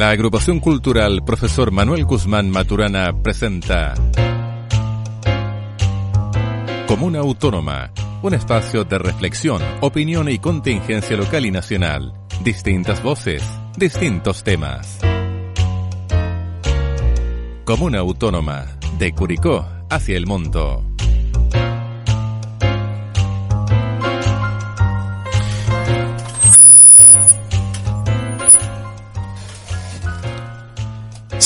[0.00, 3.92] La agrupación cultural Profesor Manuel Guzmán Maturana presenta
[6.86, 7.92] Comuna Autónoma,
[8.22, 12.14] un espacio de reflexión, opinión y contingencia local y nacional.
[12.42, 13.42] Distintas voces,
[13.76, 15.00] distintos temas.
[17.66, 20.89] Comuna Autónoma, de Curicó hacia el mundo.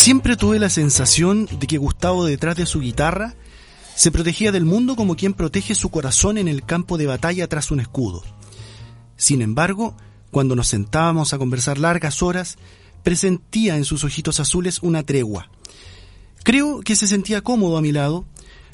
[0.04, 3.34] Siempre tuve la sensación de que Gustavo detrás de su guitarra
[3.96, 7.70] se protegía del mundo como quien protege su corazón en el campo de batalla tras
[7.70, 8.22] un escudo.
[9.16, 9.96] Sin embargo,
[10.30, 12.58] cuando nos sentábamos a conversar largas horas,
[13.02, 15.48] presentía en sus ojitos azules una tregua.
[16.42, 18.26] Creo que se sentía cómodo a mi lado,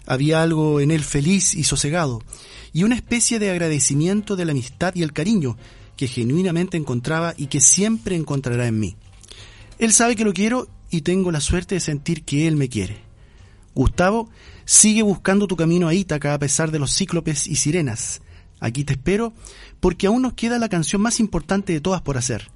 [0.07, 2.25] había algo en él feliz y sosegado,
[2.73, 5.57] y una especie de agradecimiento de la amistad y el cariño
[5.97, 8.97] que genuinamente encontraba y que siempre encontrará en mí.
[9.79, 12.99] Él sabe que lo quiero y tengo la suerte de sentir que Él me quiere.
[13.75, 14.29] Gustavo,
[14.65, 18.21] sigue buscando tu camino a Ítaca a pesar de los cíclopes y sirenas.
[18.59, 19.33] Aquí te espero
[19.79, 22.51] porque aún nos queda la canción más importante de todas por hacer.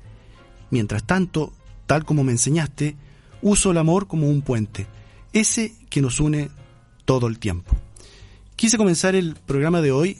[0.71, 1.53] Mientras tanto,
[1.87, 2.97] tal como me enseñaste,
[3.43, 4.87] uso el amor como un puente,
[5.33, 6.51] ese que nos une
[7.05, 7.77] todo el tiempo.
[8.57, 10.17] Quise comenzar el programa de hoy,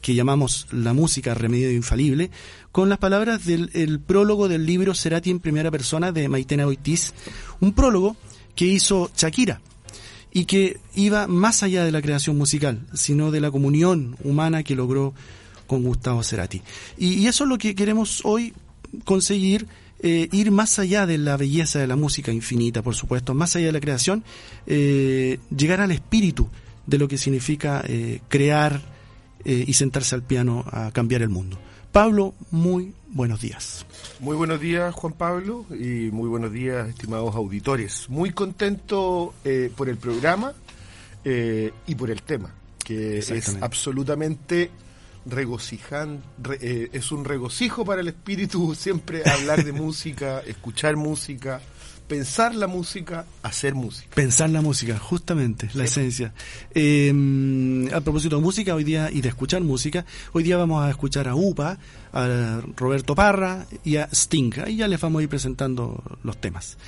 [0.00, 2.30] que llamamos La música remedio infalible,
[2.72, 7.12] con las palabras del prólogo del libro Cerati en primera persona de Maitena Oitiz,
[7.60, 8.16] un prólogo
[8.54, 9.60] que hizo Shakira
[10.32, 14.76] y que iba más allá de la creación musical, sino de la comunión humana que
[14.76, 15.14] logró
[15.66, 16.62] con Gustavo Cerati.
[16.98, 18.52] Y, eso es lo que queremos hoy
[19.04, 19.66] conseguir,
[20.00, 23.66] eh, ir más allá de la belleza de la música infinita, por supuesto, más allá
[23.66, 24.24] de la creación,
[24.66, 26.48] eh, llegar al espíritu
[26.86, 28.80] de lo que significa eh, crear
[29.44, 31.58] y sentarse al piano a cambiar el mundo.
[31.92, 33.84] Pablo, muy buenos días.
[34.20, 38.08] Muy buenos días, Juan Pablo, y muy buenos días, estimados auditores.
[38.08, 40.52] Muy contento eh, por el programa
[41.24, 42.54] eh, y por el tema,
[42.84, 44.70] que es absolutamente
[45.26, 46.24] regocijante,
[46.60, 51.60] eh, es un regocijo para el espíritu siempre hablar de música, escuchar música,
[52.10, 54.16] pensar la música, hacer música.
[54.16, 56.34] Pensar la música, justamente, la esencia.
[56.74, 60.90] Em, a propósito de música hoy día y de escuchar música, hoy día vamos a
[60.90, 61.78] escuchar a UPA,
[62.12, 64.50] a Roberto Parra y a Sting.
[64.66, 66.78] Ahí ya les vamos a ir presentando los temas.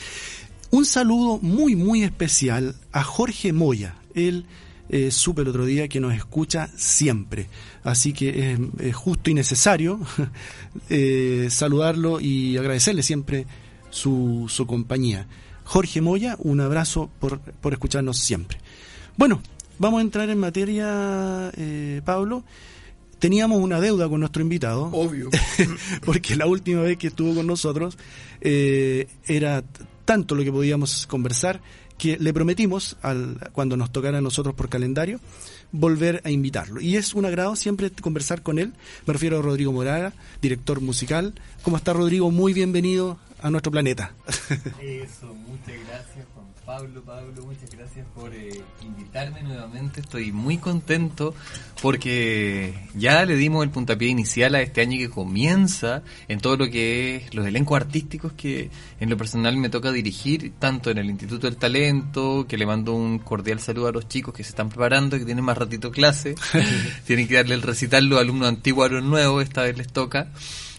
[0.72, 3.94] Un saludo muy, muy especial a Jorge Moya.
[4.16, 4.44] Él
[4.88, 7.46] eh, supe el otro día que nos escucha siempre.
[7.84, 10.00] Así que es, justo y necesario
[10.90, 13.46] eh, saludarlo y agradecerle siempre
[13.92, 15.28] su, su compañía.
[15.64, 18.58] Jorge Moya, un abrazo por, por, escucharnos siempre.
[19.16, 19.40] Bueno,
[19.78, 22.42] vamos a entrar en materia, eh, Pablo.
[23.20, 24.86] Teníamos una deuda con nuestro invitado.
[24.86, 25.30] Obvio.
[26.04, 27.96] porque la última vez que estuvo con nosotros
[28.40, 29.62] eh, era
[30.04, 31.60] tanto lo que podíamos conversar
[31.96, 35.20] que le prometimos, al, cuando nos tocara a nosotros por calendario,
[35.72, 36.80] volver a invitarlo.
[36.80, 38.74] Y es un agrado siempre conversar con él.
[39.06, 41.34] Me refiero a Rodrigo Moraga, director musical.
[41.62, 42.30] ¿Cómo está Rodrigo?
[42.30, 44.14] Muy bienvenido a nuestro planeta.
[44.80, 46.26] Eso, muchas gracias
[46.64, 50.00] Pablo, Pablo, muchas gracias por eh, invitarme nuevamente.
[50.00, 51.34] Estoy muy contento
[51.82, 56.70] porque ya le dimos el puntapié inicial a este año que comienza en todo lo
[56.70, 58.70] que es los elencos artísticos que
[59.00, 62.94] en lo personal me toca dirigir, tanto en el Instituto del Talento, que le mando
[62.94, 66.36] un cordial saludo a los chicos que se están preparando, que tienen más ratito clase,
[67.06, 70.28] tienen que darle el recital los alumnos antiguos a los nuevos, esta vez les toca.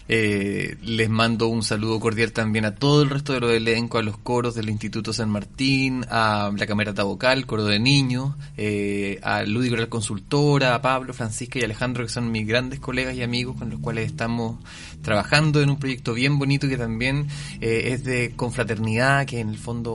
[0.06, 4.04] Eh, les mando un saludo cordial también a todo el resto de los elencos, a
[4.04, 9.44] los coros del Instituto San Martín, a la Camerata Vocal, Coro de Niños, eh, a
[9.44, 13.56] Lúdico la Consultora, a Pablo, Francisca y Alejandro, que son mis grandes colegas y amigos
[13.56, 14.58] con los cuales estamos
[15.00, 17.26] trabajando en un proyecto bien bonito que también
[17.62, 19.94] eh, es de confraternidad, que en el fondo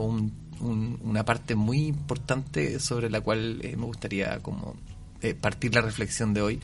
[0.60, 4.76] una parte muy importante sobre la cual me gustaría como
[5.40, 6.60] partir la reflexión de hoy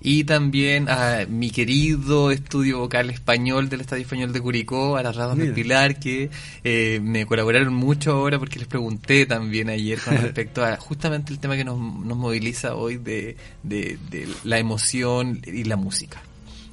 [0.00, 5.16] y también a mi querido estudio vocal español del Estadio Español de Curicó, a las
[5.16, 6.30] Radas del Pilar, que
[6.64, 11.38] eh, me colaboraron mucho ahora porque les pregunté también ayer con respecto a justamente el
[11.38, 13.98] tema que nos, nos moviliza hoy de, de,
[14.44, 16.22] la emoción y la música.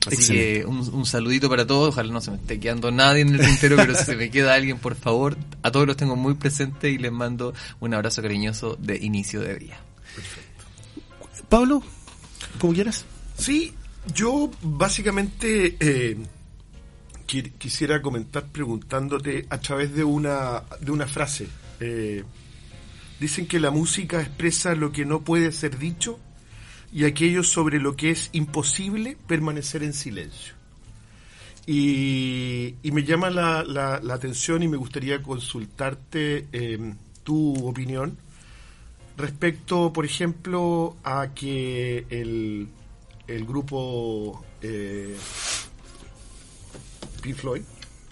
[0.05, 3.45] Así que un, saludito para todos, ojalá no se me esté quedando nadie en el
[3.45, 6.93] tintero, pero si se me queda alguien, por favor, a todos los tengo muy presentes
[6.93, 9.77] y les mando un abrazo cariñoso de inicio de día.
[11.47, 11.83] Pablo,
[12.59, 13.05] como quieras.
[13.37, 13.73] Sí,
[14.13, 16.17] yo básicamente eh,
[17.57, 21.47] quisiera comentar preguntándote a través de una, de una frase.
[21.79, 22.23] Eh,
[23.19, 26.19] dicen que la música expresa lo que no puede ser dicho
[26.91, 30.53] y aquello sobre lo que es imposible permanecer en silencio.
[31.65, 36.93] Y, me llama la, la, atención y me gustaría consultarte eh,
[37.23, 38.17] tu opinión
[39.15, 42.67] respecto, por ejemplo, a que el,
[43.27, 45.15] el grupo eh,
[47.21, 47.61] Pink Floyd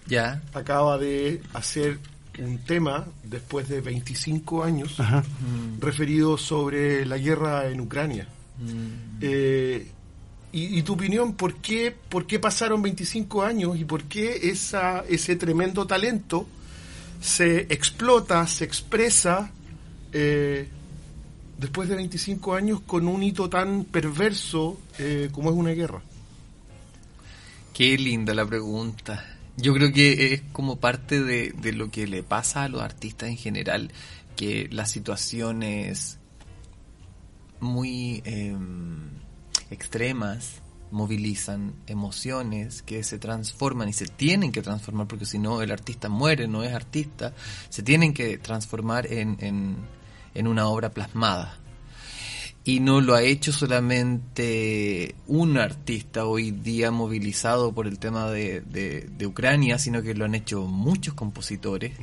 [0.08, 0.42] ya.
[0.54, 2.00] acaba de hacer
[2.40, 4.98] un tema después de 25 años
[5.80, 8.28] referido sobre la guerra en Ucrania.
[8.60, 9.18] Mm.
[9.22, 9.92] Eh,
[10.54, 15.38] y, tu opinión, ¿por qué, ¿por qué pasaron 25 años y por qué esa, ese
[15.38, 16.46] tremendo talento
[17.22, 19.50] se explota, se expresa
[20.12, 20.68] eh,
[21.62, 26.02] después de 25 años con un hito tan perverso eh, como es una guerra?
[27.74, 29.26] Qué linda la pregunta.
[29.56, 33.30] Yo creo que es como parte de, de lo que le pasa a los artistas
[33.30, 33.92] en general,
[34.36, 36.18] que las situaciones
[37.62, 38.22] muy...
[38.26, 38.58] Eh,
[39.72, 40.62] extremas
[40.92, 46.10] movilizan emociones que se transforman y se tienen que transformar porque si no el artista
[46.10, 47.34] muere, no es artista,
[47.70, 49.78] se tienen que transformar en, en,
[50.48, 51.58] una obra plasmada.
[52.64, 58.62] Y no lo ha hecho solamente un artista hoy día movilizado por el tema de,
[58.62, 61.94] de Ucrania, sino que lo han hecho muchos compositores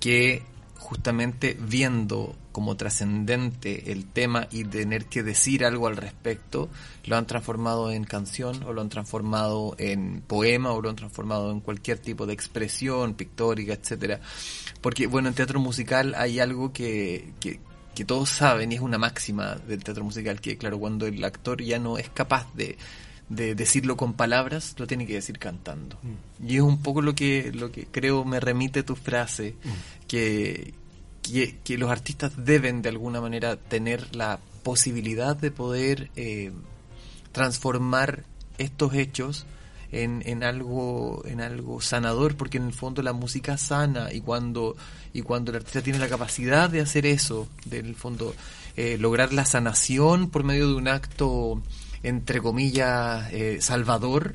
[0.00, 0.42] que
[0.90, 6.68] justamente viendo como trascendente el tema y tener que decir algo al respecto,
[7.04, 11.52] lo han transformado en canción o lo han transformado en poema o lo han transformado
[11.52, 14.20] en cualquier tipo de expresión pictórica, etcétera.
[14.80, 17.60] Porque bueno, en teatro musical hay algo que, que,
[18.00, 21.60] que todos saben y es una máxima del teatro musical que claro, cuando el actor
[21.62, 22.78] ya no es capaz de
[23.28, 25.96] de decirlo con palabras, lo tiene que decir cantando.
[26.02, 26.48] Mm.
[26.48, 30.08] Y es un poco lo que, lo que creo me remite tu frase, mm.
[30.08, 30.74] que,
[31.62, 36.50] que, los artistas deben de alguna manera tener la posibilidad de poder eh,
[37.32, 38.24] transformar
[38.58, 39.46] estos hechos
[39.92, 44.76] en, en, algo en algo sanador porque en el fondo la música sana y cuando
[45.12, 48.34] y cuando el artista tiene la capacidad de hacer eso del fondo
[48.76, 51.62] eh, lograr la sanación por medio de un acto
[52.02, 54.34] entre comillas, eh, salvador,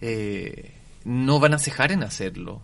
[0.00, 0.72] eh,
[1.04, 2.62] no van a cejar en hacerlo.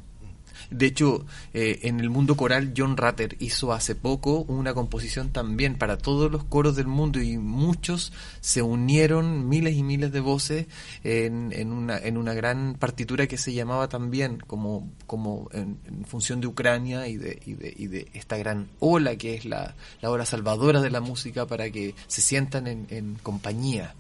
[0.70, 1.25] De hecho,
[1.55, 6.31] eh, en el mundo coral, John Ratter hizo hace poco una composición también para todos
[6.31, 10.67] los coros del mundo y muchos se unieron, miles y miles de voces,
[11.05, 16.41] en, en, una, en una gran partitura que se llamaba también como, como en, función
[16.41, 20.11] de Ucrania y de, y, de, y de esta gran ola que es la, la
[20.11, 23.94] ola salvadora de la música para que se sientan en, en compañía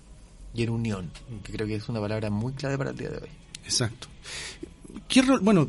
[0.54, 1.10] y en unión,
[1.44, 3.28] que creo que es una palabra muy clave para el día de hoy.
[3.64, 4.08] Exacto.
[5.06, 5.68] ¿Qué bueno,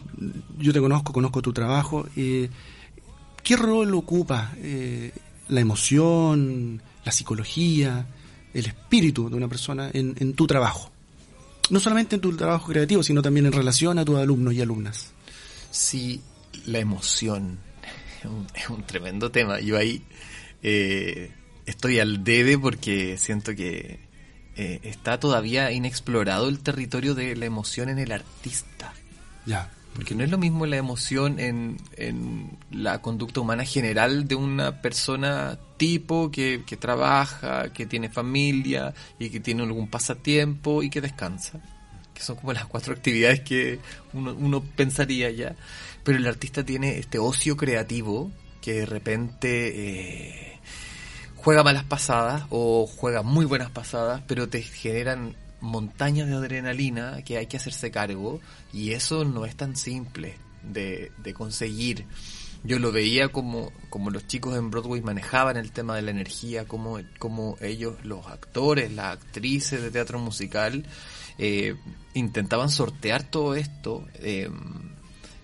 [0.57, 2.07] yo te conozco, conozco tu trabajo.
[2.15, 2.49] Eh,
[3.43, 5.11] ¿Qué rol ocupa eh,
[5.47, 8.07] la emoción, la psicología,
[8.53, 10.91] el espíritu de una persona en, tu trabajo?
[11.69, 15.11] No solamente en tu trabajo creativo, sino también en relación a tus alumnos y alumnas.
[15.71, 16.21] Sí,
[16.65, 17.59] la emoción
[18.55, 19.59] es un, tremendo tema.
[19.59, 20.03] Yo ahí
[20.63, 21.31] eh,
[21.65, 23.99] estoy al debe porque siento que
[24.55, 28.93] eh, está todavía inexplorado el territorio de la emoción en el artista.
[29.93, 34.81] Porque no es lo mismo la emoción en, en la conducta humana general de una
[34.81, 41.01] persona tipo que, que, trabaja, que tiene familia y que tiene algún pasatiempo y que
[41.01, 41.59] descansa.
[42.13, 43.79] Que son como las cuatro actividades que
[44.13, 45.55] uno, uno pensaría ya.
[46.03, 48.31] Pero el artista tiene este ocio creativo
[48.61, 49.73] que de repente...
[49.75, 50.59] Eh,
[51.43, 57.37] juega malas pasadas o juega muy buenas pasadas, pero te generan montañas de adrenalina que
[57.37, 58.39] hay que hacerse cargo
[58.73, 62.05] y eso no es tan simple de, de conseguir.
[62.63, 66.65] Yo lo veía como, como los chicos en Broadway manejaban el tema de la energía,
[66.65, 70.85] como, como ellos, los actores, las actrices de teatro musical,
[71.37, 71.75] eh,
[72.13, 74.49] intentaban sortear todo esto, eh,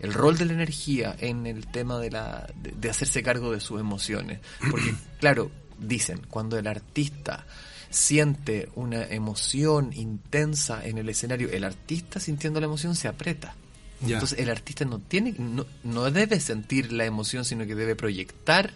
[0.02, 3.80] el rol de la energía en el tema de, la, de hacerse cargo de sus
[3.80, 4.42] emociones.
[4.70, 7.46] Porque, claro, dicen, cuando el artista
[7.90, 13.56] siente una emoción intensa en el escenario, el artista sintiendo la emoción se aprieta.
[14.02, 18.74] Entonces el artista no tiene, no, no debe sentir la emoción, sino que debe proyectar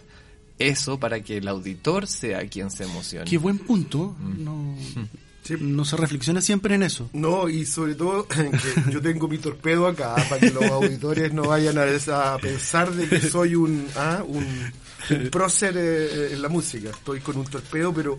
[0.58, 3.30] eso para que el auditor sea quien se emocione.
[3.30, 4.16] Qué buen punto.
[4.18, 4.44] Mm.
[4.44, 4.76] No,
[5.60, 7.10] no se reflexiona siempre en eso.
[7.12, 8.50] No, y sobre todo que
[8.90, 13.20] yo tengo mi torpedo acá para que los auditores no vayan a, pensar de que
[13.20, 14.72] soy un, ah, un
[15.08, 16.90] un prócer eh, en la música.
[16.90, 18.18] Estoy con un torpedo, pero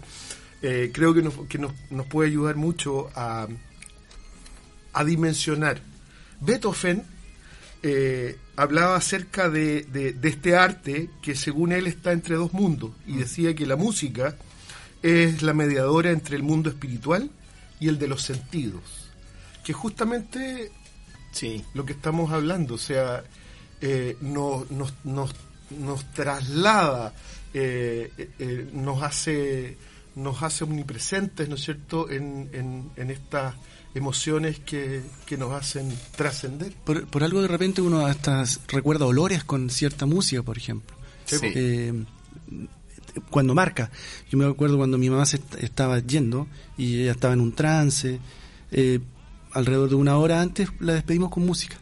[0.61, 3.47] eh, creo que, nos, que nos, nos, puede ayudar mucho a,
[4.93, 5.81] a dimensionar.
[6.39, 7.03] Beethoven
[7.83, 13.17] eh, hablaba acerca de, de, este arte que según él está entre dos mundos y
[13.17, 14.35] decía que la música
[15.01, 17.31] es la mediadora entre el mundo espiritual
[17.79, 19.09] y el de los sentidos,
[19.63, 20.71] que justamente
[21.31, 21.65] sí.
[21.73, 23.23] lo que estamos hablando, o sea,
[23.81, 25.33] eh, nos, nos, nos,
[25.71, 27.15] nos, traslada,
[27.51, 29.75] eh, nos hace
[30.15, 33.55] nos hace omnipresentes, ¿no es cierto?, en, en, en estas
[33.93, 36.73] emociones que, que, nos hacen trascender.
[36.83, 40.95] Por, por, algo de repente uno hasta recuerda olores con cierta música, por ejemplo.
[41.25, 41.37] Sí.
[41.41, 42.03] Eh,
[43.29, 43.91] cuando marca.
[44.29, 48.19] Yo me acuerdo cuando mi mamá se estaba yendo y ella estaba en un trance.
[48.71, 48.99] Eh,
[49.51, 51.77] alrededor de una hora antes la despedimos con música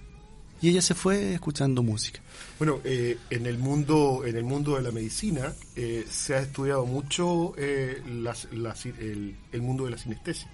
[0.62, 2.22] y ella se fue escuchando música.
[2.60, 6.86] Bueno, eh, en el mundo en el mundo de la medicina eh, se ha estudiado
[6.86, 10.50] mucho eh, el, el, mundo de la sinestesia,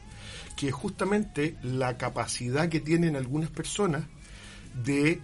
[0.55, 4.03] que es justamente la capacidad que tienen algunas personas
[4.83, 5.19] de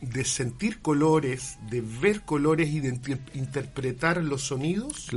[0.00, 2.98] de sentir colores, de ver colores y de
[3.34, 5.08] interpretar los sonidos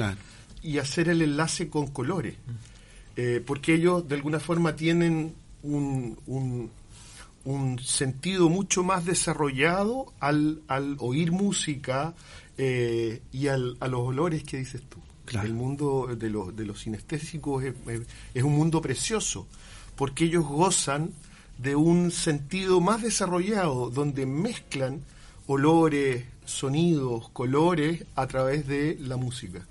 [0.61, 2.35] y hacer el enlace con colores.
[3.45, 6.71] porque ellos de alguna forma tienen un, un
[7.79, 12.13] sentido mucho más desarrollado al, al oír música
[12.57, 14.99] eh, y al, a los olores que dices tú.
[15.41, 17.73] El mundo de, los de los sinestésicos es,
[18.33, 19.47] es, un mundo precioso,
[19.95, 21.11] porque ellos gozan
[21.57, 25.01] de un sentido más desarrollado, donde mezclan
[25.47, 29.65] olores, sonidos, colores a través de la música.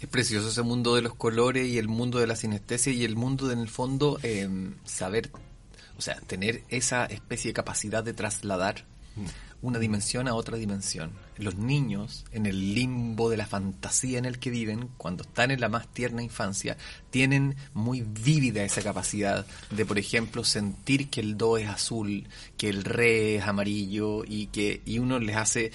[0.00, 3.14] Es precioso ese mundo de los colores y el mundo de la sinestesia y el
[3.14, 4.48] mundo de, en el fondo, eh,
[4.84, 5.30] saber
[5.98, 8.84] o sea, tener esa especie de capacidad de trasladar
[9.16, 9.26] mm.
[9.62, 11.12] una dimensión a otra dimensión.
[11.36, 15.60] Los niños, en el limbo de la fantasía en el que viven, cuando están en
[15.60, 16.76] la más tierna infancia,
[17.10, 22.68] tienen muy vívida esa capacidad de, por ejemplo, sentir que el do es azul, que
[22.68, 25.72] el re es amarillo y que y uno les hace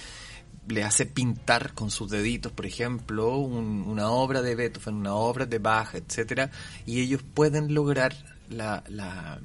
[0.68, 5.58] le hace pintar con sus deditos, por ejemplo, una obra de Beethoven, una obra de
[5.58, 6.50] Bach, etcétera,
[6.86, 8.14] y ellos pueden lograr
[8.50, 9.40] la, la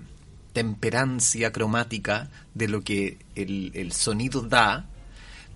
[0.54, 4.86] temperancia cromática de lo que el, sonido da,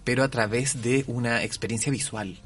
[0.04, 2.40] pero a través de una experiencia visual.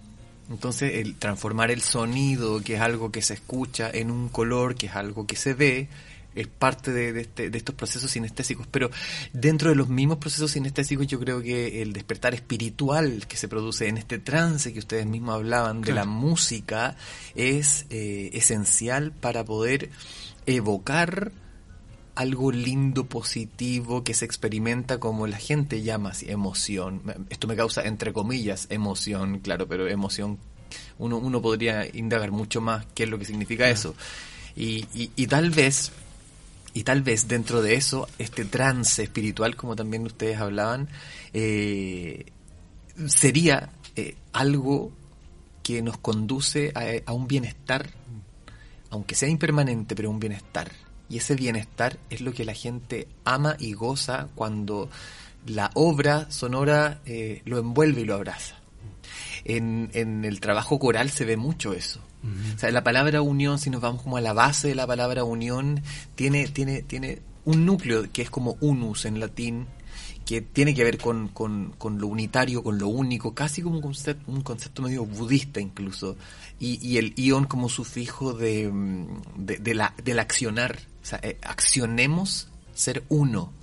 [0.49, 4.87] Entonces, el transformar el sonido, que es algo que se escucha, en un color, que
[4.87, 5.87] es algo que se ve,
[6.35, 8.67] es parte de, este, de, estos procesos sinestésicos.
[8.67, 8.89] Pero
[9.31, 13.87] dentro de los mismos procesos sinestésicos, yo creo que el despertar espiritual que se produce
[13.87, 16.95] en este trance que ustedes mismos hablaban de la música
[17.35, 19.89] es eh, esencial para poder
[20.45, 21.31] evocar
[22.15, 27.01] algo lindo, positivo, que se experimenta como la gente llama así, emoción.
[27.29, 30.37] Esto me causa, entre comillas, emoción, claro, pero emoción,
[30.97, 33.95] uno, uno podría indagar mucho más qué es lo que significa eso.
[34.55, 35.91] Y, y, tal vez,
[36.73, 40.89] y tal vez dentro de eso, este trance espiritual, como también ustedes hablaban,
[41.33, 42.25] eh,
[43.07, 44.91] sería eh, algo
[45.63, 47.89] que nos conduce a, a un bienestar,
[48.89, 50.69] aunque sea impermanente, pero un bienestar
[51.11, 54.89] y ese bienestar es lo que la gente ama y goza cuando
[55.45, 58.55] la obra sonora eh, lo envuelve y lo abraza.
[59.43, 61.99] En, en, el trabajo coral se ve mucho eso.
[62.55, 65.25] O sea, la palabra unión, si nos vamos como a la base de la palabra
[65.25, 65.81] unión,
[66.15, 69.67] tiene, tiene, tiene un núcleo que es como unus en latín,
[70.25, 73.81] que tiene que ver con, con, con, lo unitario, con lo único, casi como un
[73.81, 76.15] concepto, un concepto medio budista incluso,
[76.59, 78.71] y, y el ion como sufijo de,
[79.35, 83.53] de, de, la, del accionar, o sea, eh, accionemos ser uno.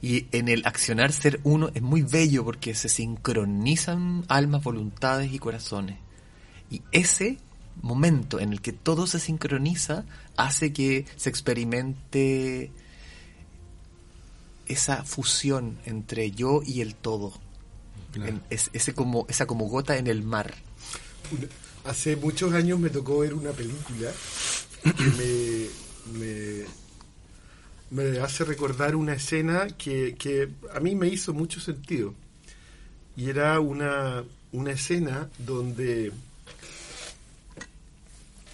[0.00, 5.38] Y en el accionar ser uno es muy bello porque se sincronizan almas, voluntades y
[5.38, 5.98] corazones.
[6.70, 7.38] Y ese
[7.82, 10.04] momento en el que todo se sincroniza
[10.36, 12.70] hace que se experimente
[14.66, 17.32] esa fusión entre yo y el todo.
[18.50, 20.54] es, ese como, esa como gota en el mar.
[21.84, 24.10] Hace muchos años me tocó ver una película
[24.82, 26.64] que me, me,
[28.20, 32.14] hace recordar una escena que, que, a mí me hizo mucho sentido.
[33.16, 36.12] Y era una, una escena donde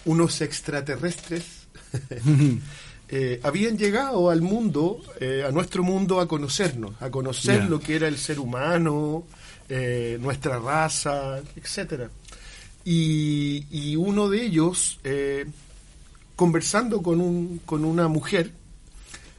[0.05, 1.61] unos extraterrestres
[3.13, 7.97] Eh, habían llegado al mundo, eh, a nuestro mundo, a conocernos, a conocer lo que
[7.97, 9.25] era el ser humano,
[9.69, 12.09] eh, nuestra raza, etcétera.
[12.85, 15.01] Y, uno de ellos,
[16.41, 18.51] conversando con, un, con una mujer,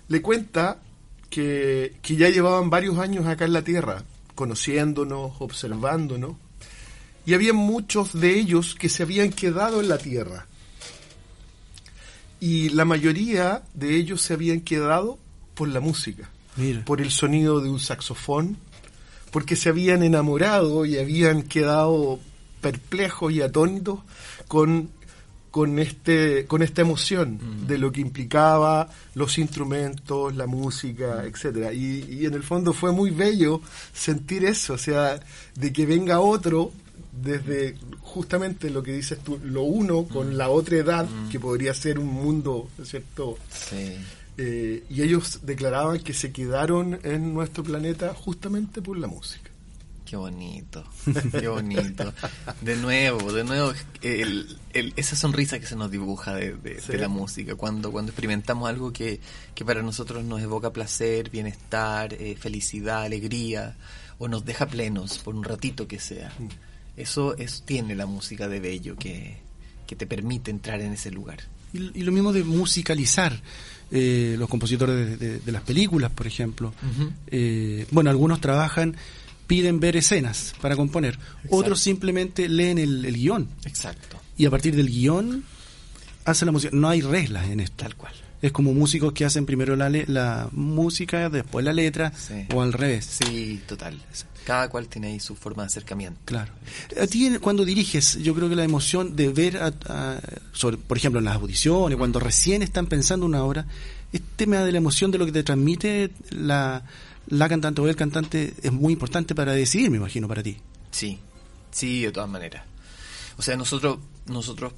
[0.07, 0.77] le cuenta
[1.31, 4.03] que, que ya llevaban varios años acá en la Tierra,
[4.35, 6.35] conociéndonos, observándonos,
[7.25, 10.45] y había muchos de ellos que se habían quedado en la Tierra.
[12.39, 15.17] Y la mayoría de ellos se habían quedado
[15.55, 16.29] por la música,
[16.85, 18.57] por el sonido de un saxofón,
[19.31, 22.19] porque se habían enamorado y habían quedado
[22.61, 24.01] perplejos y atónitos
[24.47, 24.91] con
[25.51, 27.67] con este con esta emoción mm.
[27.67, 31.73] de lo que implicaba los instrumentos, la música, etcétera.
[31.73, 33.61] Y, y, en el fondo fue muy bello
[33.93, 35.19] sentir eso, o sea,
[35.55, 36.71] de que venga otro
[37.11, 40.37] desde justamente lo que dices tú, lo uno con mm.
[40.37, 41.29] la otra edad, mm.
[41.29, 43.37] que podría ser un mundo, ¿cierto?
[43.51, 43.97] Sí.
[44.37, 49.50] Eh, y ellos declaraban que se quedaron en nuestro planeta justamente por la música.
[50.11, 50.83] Qué bonito,
[51.39, 52.13] qué bonito.
[52.59, 54.57] De nuevo, de nuevo, el,
[54.97, 56.57] esa sonrisa que se nos dibuja de,
[56.99, 59.21] la música, cuando, cuando experimentamos algo que,
[59.55, 63.77] que, para nosotros nos evoca placer, bienestar, eh, felicidad, alegría,
[64.17, 66.33] o nos deja plenos por un ratito que sea.
[66.97, 69.37] Eso, es tiene la música de Bello, que,
[69.87, 71.39] que te permite entrar en ese lugar.
[71.71, 73.41] Y, lo mismo de musicalizar.
[73.93, 76.73] Eh, los compositores de, las películas, por ejemplo.
[77.27, 78.95] Eh, bueno, algunos trabajan
[79.47, 81.17] piden ver escenas para componer.
[81.49, 83.49] Otros simplemente leen el, guion.
[83.65, 84.17] Exacto.
[84.37, 85.43] Y a partir del guion
[86.25, 86.75] hacen la música.
[86.75, 87.83] No hay reglas en esto.
[87.83, 88.13] Tal cual.
[88.41, 92.11] Es como músicos que hacen primero la, la música, después la letra,
[92.53, 93.05] o al revés.
[93.05, 93.99] Sí, total.
[94.45, 96.19] Cada cual tiene ahí su forma de acercamiento.
[96.25, 96.51] Claro.
[96.99, 99.59] A ti cuando diriges, yo creo que la emoción de ver,
[100.53, 103.67] sobre, por ejemplo, en las audiciones, cuando recién están pensando una obra,
[104.11, 106.83] este tema de la emoción de lo que te transmite la,
[107.31, 110.57] la cantante o el cantante es muy importante para decidir, me imagino, para ti.
[110.91, 111.17] Sí,
[111.71, 112.65] sí, de todas maneras.
[113.37, 114.73] O sea, nosotros, nosotros,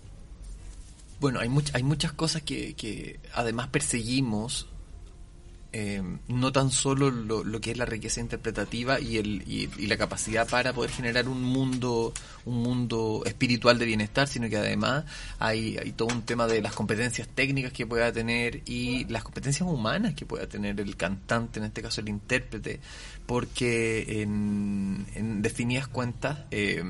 [1.19, 4.67] bueno, hay, hay muchas cosas que, que además perseguimos
[5.75, 10.47] eh, no tan solo lo, que es la riqueza interpretativa y, el, y, la capacidad
[10.47, 12.13] para poder generar un mundo
[12.45, 15.05] un mundo espiritual de bienestar, sino que además
[15.39, 19.67] hay, hay todo un tema de las competencias técnicas que pueda tener y las competencias
[19.67, 22.79] humanas que pueda tener el cantante, en este caso el intérprete,
[23.25, 26.83] porque en, en definidas cuentas eh,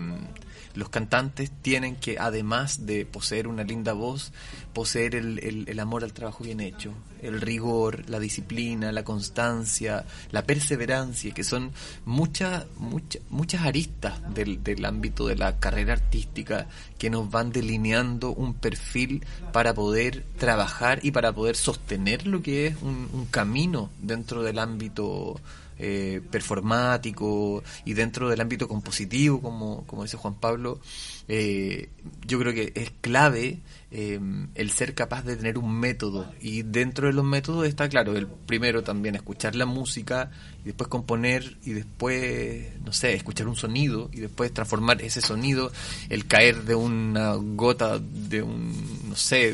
[0.76, 4.32] los cantantes tienen que, además de poseer una linda voz,
[4.74, 10.44] poseer el, el, amor al trabajo bien hecho, el rigor, la disciplina, la constancia, la
[10.44, 11.72] perseverancia, que son
[12.06, 16.68] muchas, muchas, muchas aristas del, del ámbito de la carrera artística
[16.98, 22.68] que nos van delineando un perfil para poder trabajar y para poder sostener lo que
[22.68, 25.40] es un, un camino dentro del ámbito
[25.80, 30.80] eh, performático y dentro del ámbito compositivo, como, como dice Juan Pablo,
[31.28, 31.90] eh,
[32.26, 33.60] yo creo que es clave
[33.96, 34.20] eh,
[34.56, 36.34] el ser capaz de tener un método.
[36.42, 40.88] Y dentro de los métodos está claro, el primero también escuchar la música y después
[40.88, 45.72] componer y después, no sé, escuchar un sonido y después transformar ese sonido,
[46.10, 49.54] el caer de una gota de un, no sé,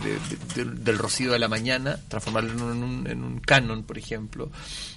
[0.56, 4.50] del rocío de la mañana, transformarlo en un, en un canon, por ejemplo,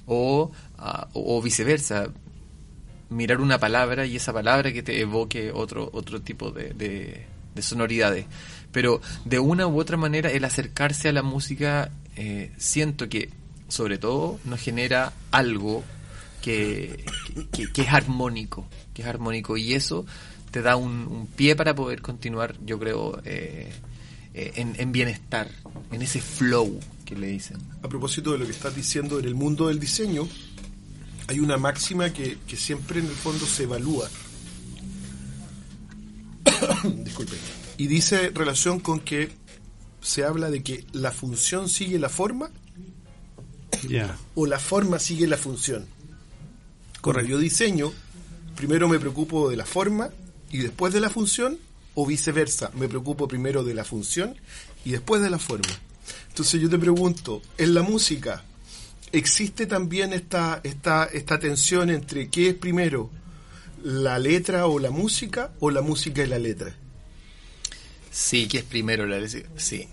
[0.07, 2.09] o, ah, o viceversa
[3.13, 8.27] mirar una palabra y esa palabra que te evoque otro, otro tipo de, de, sonoridades.
[8.73, 13.31] Pero de una u otra manera el acercarse a la música eh, siento que
[13.69, 15.85] sobre todo nos genera algo
[16.43, 17.05] que,
[17.53, 20.05] que, es armónico, que es armónico y eso
[20.51, 23.73] te da un, pie para poder continuar, yo creo, eh,
[24.35, 25.49] eh, en, en, bienestar,
[25.91, 27.57] en ese flow que le dicen.
[27.83, 30.29] A propósito de lo que estás diciendo en el mundo del diseño,
[31.29, 34.09] hay una máxima que, siempre en el fondo se evalúa.
[37.05, 37.37] Disculpe.
[37.77, 39.31] Y dice relación con que
[40.01, 42.51] se habla de que la función sigue la forma
[44.35, 45.87] o la forma sigue la función.
[47.01, 47.31] Correcto.
[47.31, 47.93] Yo diseño,
[48.57, 50.11] primero me preocupo de la forma
[50.51, 51.59] y después de la función,
[51.95, 54.35] o viceversa, me preocupo primero de la función
[54.85, 55.73] y después de la forma.
[56.29, 58.45] Entonces yo te pregunto, en la música,
[59.13, 63.11] existe también esta, esta, esta tensión entre qué es primero,
[63.83, 66.75] la letra o la música, o la música y la letra.
[68.13, 69.41] Sí, que es primero la letra.
[69.57, 69.89] Sí.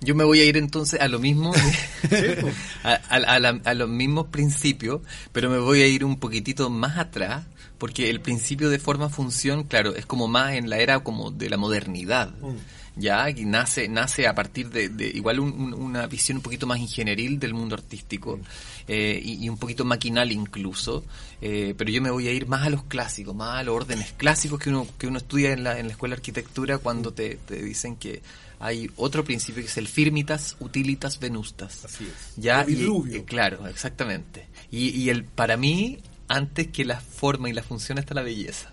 [0.00, 1.54] Yo me voy a ir entonces a lo mismo,
[2.84, 5.00] a, a, los mismos principios,
[5.32, 7.46] pero me voy a ir un poquitito más atrás,
[7.78, 11.56] porque el principio de forma-función, claro, es como más en la era como de la
[11.56, 12.30] modernidad.
[12.40, 12.56] Mm
[12.96, 17.54] ya y nace nace a partir de, igual una visión un poquito más ingenieril del
[17.54, 18.40] mundo artístico
[18.88, 21.04] eh, y, un poquito maquinal incluso
[21.40, 24.12] eh, pero yo me voy a ir más a los clásicos más a los órdenes
[24.12, 27.36] clásicos que uno que uno estudia en la, en la escuela de arquitectura cuando te,
[27.36, 28.22] te dicen que
[28.58, 31.84] hay otro principio que es el firmitas utilitas venustas.
[31.84, 32.34] Así es.
[32.36, 34.46] Ya y, eh, claro exactamente.
[34.70, 38.72] Y, y el para mí antes que la forma y la función está la belleza.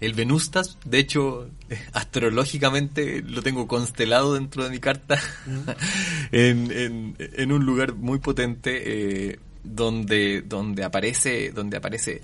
[0.00, 1.48] El Venustas, de hecho,
[1.92, 5.70] astrológicamente lo tengo constelado dentro de mi carta mm.
[6.32, 12.22] en, en, un lugar muy potente eh, donde, donde aparece, donde aparece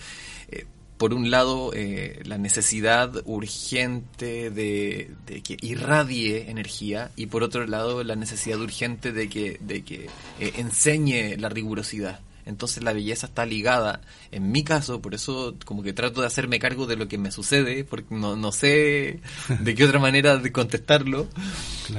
[0.50, 0.66] eh,
[1.02, 5.10] por un lado, eh, la necesidad urgente de,
[5.42, 10.06] que irradie energía y por otro lado, la necesidad urgente de que, de que
[10.38, 12.20] eh, enseñe la rigurosidad.
[12.44, 14.00] Entonces la belleza está ligada,
[14.30, 17.30] en mi caso, por eso como que trato de hacerme cargo de lo que me
[17.30, 19.20] sucede, porque no, no sé
[19.60, 21.28] de qué otra manera de contestarlo.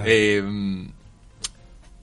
[0.05, 0.43] Eh,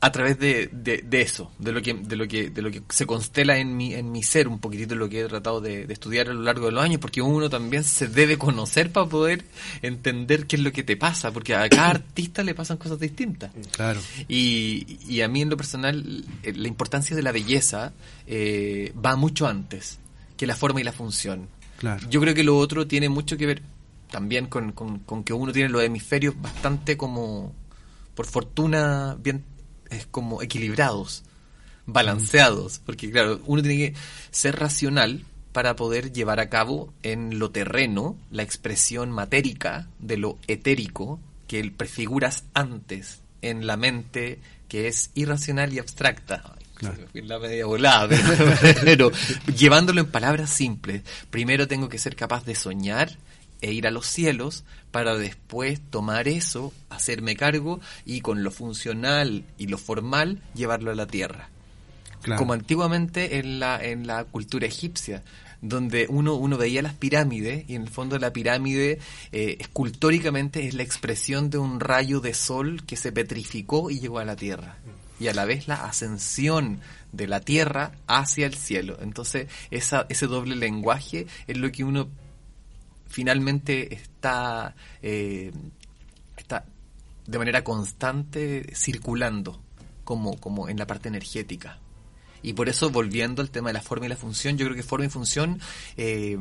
[0.03, 3.05] a través de, de, eso, de lo que de lo que de lo que se
[3.05, 6.33] constela en mi en mi ser un poquitito lo que he tratado de, estudiar a
[6.33, 9.45] lo largo de los años, porque uno también se debe conocer para poder
[9.83, 13.51] entender qué es lo que te pasa, porque a cada artista le pasan cosas distintas.
[13.73, 14.01] Claro.
[14.27, 17.93] Y, y a mí en lo personal eh, la importancia de la belleza
[18.27, 19.99] eh, va mucho antes
[20.39, 21.47] que la forma y la función.
[21.77, 22.09] Claro.
[22.09, 23.63] Yo creo que lo otro tiene mucho que ver
[24.11, 27.53] también con, con, con que uno tiene los hemisferios bastante como
[28.15, 29.45] por fortuna bien
[29.91, 31.23] es como equilibrados,
[31.87, 33.99] balanceados, porque claro, uno tiene que
[34.31, 40.39] ser racional para poder llevar a cabo en lo terreno la expresión matérica de lo
[40.47, 46.55] etérico que prefiguras antes en la mente que es irracional y abstracta.
[47.13, 48.09] La media volada,
[48.85, 49.11] pero
[49.55, 53.19] llevándolo en palabras simples, primero tengo que ser capaz de soñar
[53.61, 59.45] e ir a los cielos para después tomar eso, hacerme cargo y con lo funcional
[59.59, 61.51] y lo formal llevarlo a la tierra.
[62.37, 65.23] Como antiguamente en la, en la cultura egipcia,
[65.63, 68.99] donde uno, uno veía las pirámides y en el fondo la pirámide
[69.33, 74.19] eh, escultóricamente es la expresión de un rayo de sol que se petrificó y llegó
[74.19, 74.77] a la tierra.
[75.19, 76.81] Y a la vez la ascensión
[77.13, 78.99] de la tierra hacia el cielo.
[79.03, 82.09] Entonces esa, ese doble lenguaje es lo que uno
[83.11, 85.53] finalmente está, eh,
[86.37, 86.65] está
[87.27, 89.61] de manera constante circulando
[90.05, 91.79] como, como en la parte energética.
[92.43, 94.83] Y por eso, volviendo al tema de la forma y la función, yo creo que
[94.83, 95.61] forma y función
[95.99, 96.39] eh,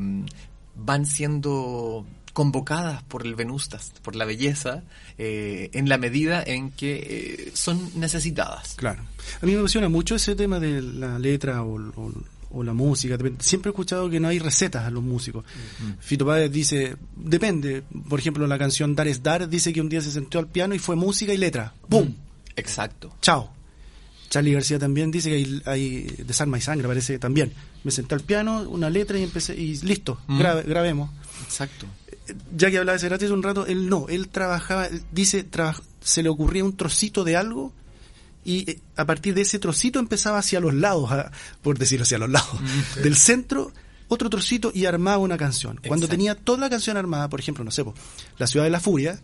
[0.76, 4.84] van siendo convocadas por el Venustas, por la belleza,
[5.18, 8.76] eh, en la medida en que son necesitadas.
[8.76, 9.04] Claro.
[9.42, 12.14] A mí me emociona mucho ese tema de la letra o, o
[12.52, 13.18] o la música.
[13.40, 15.46] Siempre he escuchado que no hay recetas a los músicos.
[16.00, 17.84] Fito Páez dice, depende.
[18.08, 20.74] Por ejemplo, la canción Dar es Dar dice que un día se sentó al piano
[20.74, 21.74] y fue música y letra.
[21.88, 22.14] ¡Bum!
[22.56, 23.16] Exacto.
[23.22, 23.52] Chao.
[24.30, 27.52] Charlie García también dice que hay, hay desarma y sangre, parece también.
[27.84, 31.10] Me senté al piano, una letra y empecé, y listo, grabemos.
[31.44, 31.88] Exacto.
[32.56, 35.48] Ya que hablaba de Cerati hace un rato, él no, él trabajaba, dice,
[36.02, 37.74] se le ocurría un trocito de algo
[38.50, 41.12] y eh, a partir de ese trocito empezaba hacia los lados,
[41.62, 43.02] por decirlo hacia los lados, mm.
[43.04, 43.72] del centro
[44.08, 45.80] otro trocito y armaba una canción.
[45.88, 47.86] Cuando tenía toda la canción armada, por ejemplo, no sé,
[48.40, 49.20] La Ciudad de la Furia,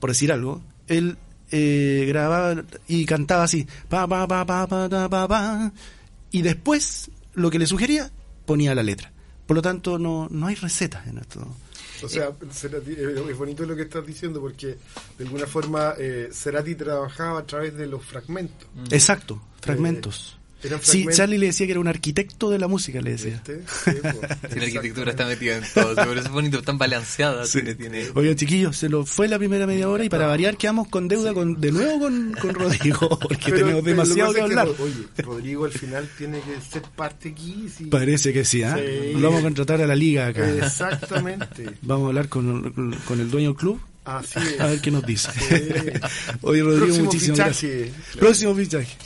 [0.00, 1.18] por decir algo, él
[1.50, 5.72] eh, grababa y cantaba así, pa, pa, pa, pa, pa, pa, pa,
[6.30, 8.10] y después lo que le sugería
[8.46, 9.12] ponía la letra.
[9.46, 11.46] Por lo tanto, no, no hay recetas en esto.
[12.04, 14.76] O sea, es bonito lo que estás diciendo porque
[15.18, 18.68] de alguna forma eh, Cerati trabajaba a través de los fragmentos.
[18.90, 20.38] Exacto, fragmentos.
[20.80, 23.42] Sí, Charlie le decía que era un arquitecto de la música, le decía.
[24.52, 27.44] Sí, la arquitectura está metida en todo, por eso es bonito, tan balanceada.
[27.46, 31.08] Tiene, Oigan, chiquillos, se lo fue la primera media hora y para variar quedamos con
[31.08, 34.68] deuda con de nuevo con, con Rodrigo, porque tenemos demasiado que hablar.
[34.68, 37.68] oye, Rodrigo al final tiene que ser parte aquí.
[37.90, 38.78] Parece que sí, ¿ah?
[39.14, 40.48] Lo vamos a contratar a la liga acá.
[40.48, 41.66] Exactamente.
[41.82, 42.72] Vamos a hablar con,
[43.06, 45.30] con el dueño del club Así A ver qué nos dice.
[46.42, 47.90] Oye, Rodrigo, muchísimas gracias.
[48.18, 48.96] Próximo fichaje.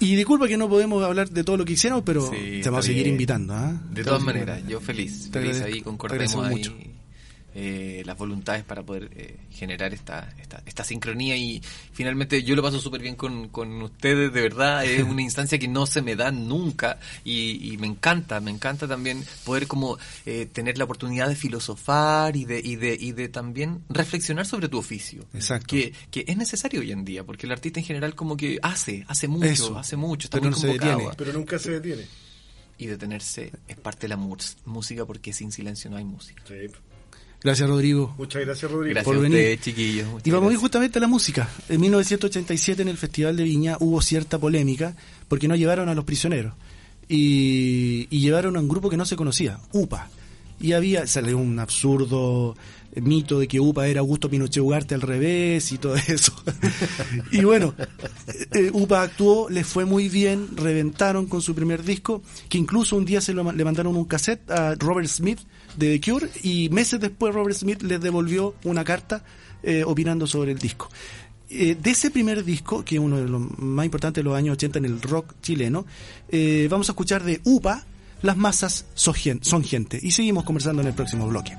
[0.00, 2.88] Y disculpa que no podemos hablar de todo lo que hicieron, pero te vamos a
[2.88, 3.54] seguir invitando.
[3.54, 3.72] ¿ah?
[3.90, 5.28] De todas maneras, yo feliz.
[5.32, 6.56] Feliz ahí, concordemos ahí.
[6.56, 6.74] Mucho
[7.56, 11.62] eh, las voluntades para poder eh, generar esta, esta, esta, sincronía y
[11.92, 15.68] finalmente yo lo paso súper bien con, con, ustedes, de verdad, es una instancia que
[15.68, 20.78] no se me da nunca y, me encanta, me encanta también poder como eh, tener
[20.78, 25.24] la oportunidad de filosofar y de, y de, y de también reflexionar sobre tu oficio.
[25.32, 25.66] Exacto.
[25.68, 29.04] Que, que es necesario hoy en día, porque el artista en general como que hace,
[29.06, 31.12] hace mucho, hace mucho, está pero muy convocado.
[31.16, 32.06] Pero nunca se detiene.
[32.78, 36.42] Y detenerse es parte de la música porque sin silencio no hay música.
[36.48, 36.66] Sí.
[37.44, 38.14] Gracias, Rodrigo.
[38.16, 39.02] Muchas gracias, Rodrigo.
[39.02, 39.60] por venir.
[39.60, 40.08] chiquillos.
[40.24, 41.46] Y vamos a ir justamente a la música.
[41.68, 44.96] En 1987, en el Festival de Viña, hubo cierta polémica
[45.28, 46.54] porque no llevaron a los prisioneros.
[47.06, 50.08] Y, llevaron a un grupo que no se conocía, UPA.
[50.58, 52.56] Y había, salió un absurdo
[52.94, 56.32] mito de que UPA era Augusto Pinochet Ugarte al revés y todo eso.
[57.30, 57.74] y bueno,
[58.52, 63.04] eh, UPA actuó, les fue muy bien, reventaron con su primer disco, que incluso un
[63.04, 65.40] día se lo, le mandaron un cassette a Robert Smith,
[65.76, 69.24] de The Cure y meses después Robert Smith les devolvió una carta
[69.62, 70.88] eh, opinando sobre el disco.
[71.50, 74.54] Eh, de ese primer disco, que es uno de los más importantes de los años
[74.54, 75.86] 80 en el rock chileno,
[76.28, 77.84] eh, vamos a escuchar de UPA
[78.22, 79.98] las masas son gente.
[80.02, 81.54] Y seguimos conversando en el próximo bloque.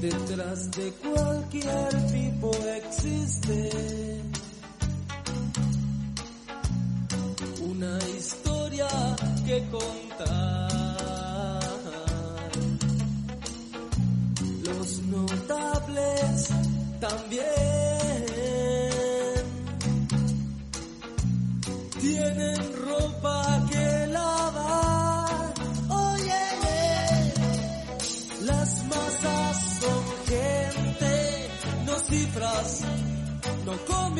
[0.00, 3.70] detrás de cualquier tipo existe
[7.62, 8.88] una historia
[9.46, 10.59] que contar.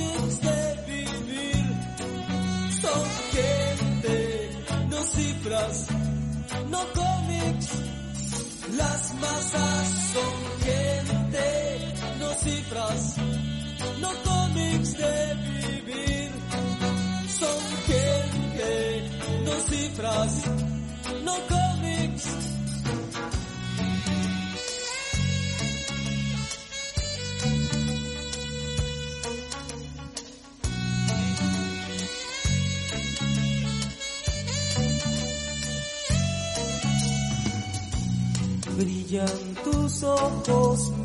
[0.01, 1.67] cambios de vivir
[2.81, 4.51] son gente,
[4.89, 5.87] no cifras,
[6.69, 7.69] no cómics.
[8.77, 10.33] Las masas son
[10.65, 13.17] gente, no cifras,
[14.01, 16.31] no cómics de vivir.
[17.39, 19.11] Son gente,
[19.45, 20.43] no cifras,
[21.25, 22.60] no cómics.
[40.01, 41.00] so close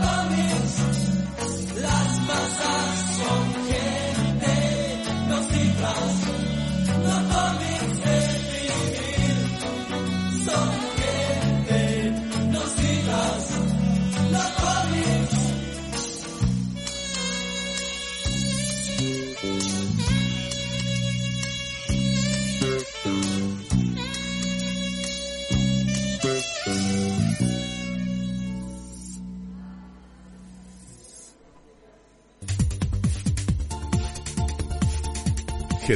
[0.00, 0.91] love is.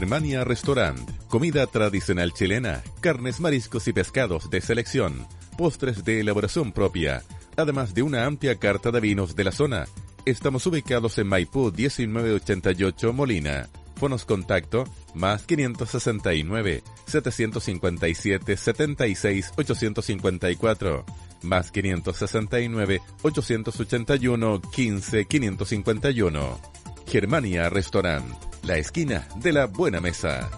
[0.07, 1.01] Germania Restaurant.
[1.27, 5.27] Comida tradicional chilena, carnes, mariscos y pescados de selección,
[5.59, 7.25] postres de elaboración propia,
[7.57, 9.89] además de una amplia carta de vinos de la zona.
[10.25, 13.69] Estamos ubicados en Maipú 1988 Molina.
[13.97, 21.05] Fonos contacto más 569 757 76 854
[21.43, 26.86] más 569 881 15 551.
[27.07, 30.51] Germania Restaurant la esquina de la buena mesa.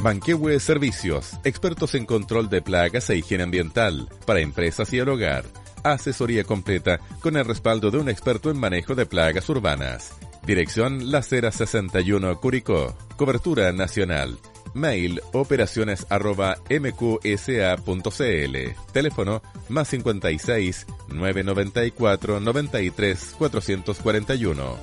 [0.00, 5.44] Manquehue Servicios, expertos en control de plagas e higiene ambiental para empresas y el hogar.
[5.84, 10.12] Asesoría completa con el respaldo de un experto en manejo de plagas urbanas.
[10.44, 12.96] Dirección La Cera 61 Curicó.
[13.16, 14.38] Cobertura nacional.
[14.74, 18.56] Mail operaciones arroba mqsa.cl.
[18.92, 24.78] Teléfono más 56 994 93 441.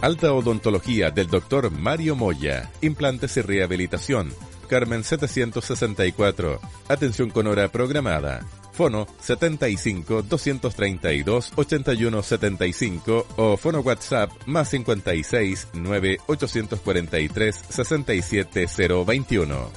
[0.00, 2.70] Alta odontología del doctor Mario Moya.
[2.82, 4.32] Implantes y rehabilitación.
[4.68, 6.60] Carmen 764.
[6.88, 8.46] Atención con hora programada.
[8.78, 18.66] Fono 75 232 81 75 o fono WhatsApp más 56 9 843 67
[19.04, 19.72] 021.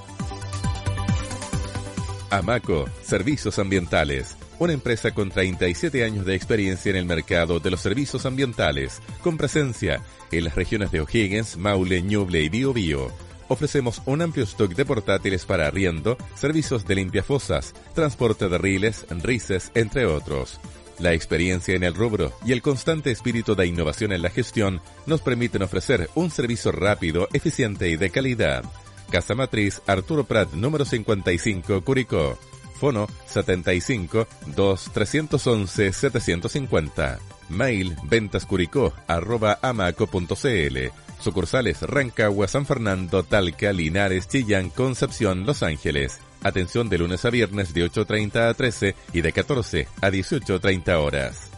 [2.29, 4.37] Amaco, Servicios Ambientales.
[4.59, 9.35] Una empresa con 37 años de experiencia en el mercado de los servicios ambientales, con
[9.35, 13.11] presencia en las regiones de O'Higgins, Maule, Ñuble y Biobío
[13.51, 19.71] ofrecemos un amplio stock de portátiles para arriendo, servicios de limpiafosas, transporte de riles, rices,
[19.75, 20.59] entre otros.
[20.99, 25.19] La experiencia en el rubro y el constante espíritu de innovación en la gestión nos
[25.21, 28.63] permiten ofrecer un servicio rápido, eficiente y de calidad.
[29.11, 32.39] Casa Matriz Arturo Prat número 55 Curicó.
[32.79, 37.19] Fono 75 2 311 750.
[37.49, 46.19] Mail ventascuricó arroba amaco.cl Sucursales Rancagua, San Fernando, Talca, Linares, Chillán, Concepción, Los Ángeles.
[46.43, 51.51] Atención de lunes a viernes de 8.30 a 13 y de 14 a 18.30 horas.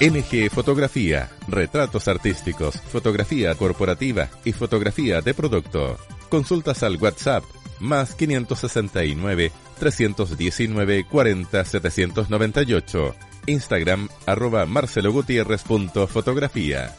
[0.00, 5.96] NG Fotografía, retratos artísticos, fotografía corporativa y fotografía de producto.
[6.28, 7.44] Consultas al WhatsApp
[7.78, 13.14] más 569 319 40 798.
[13.46, 16.96] Instagram arroba marcelogutierrez.fotografía.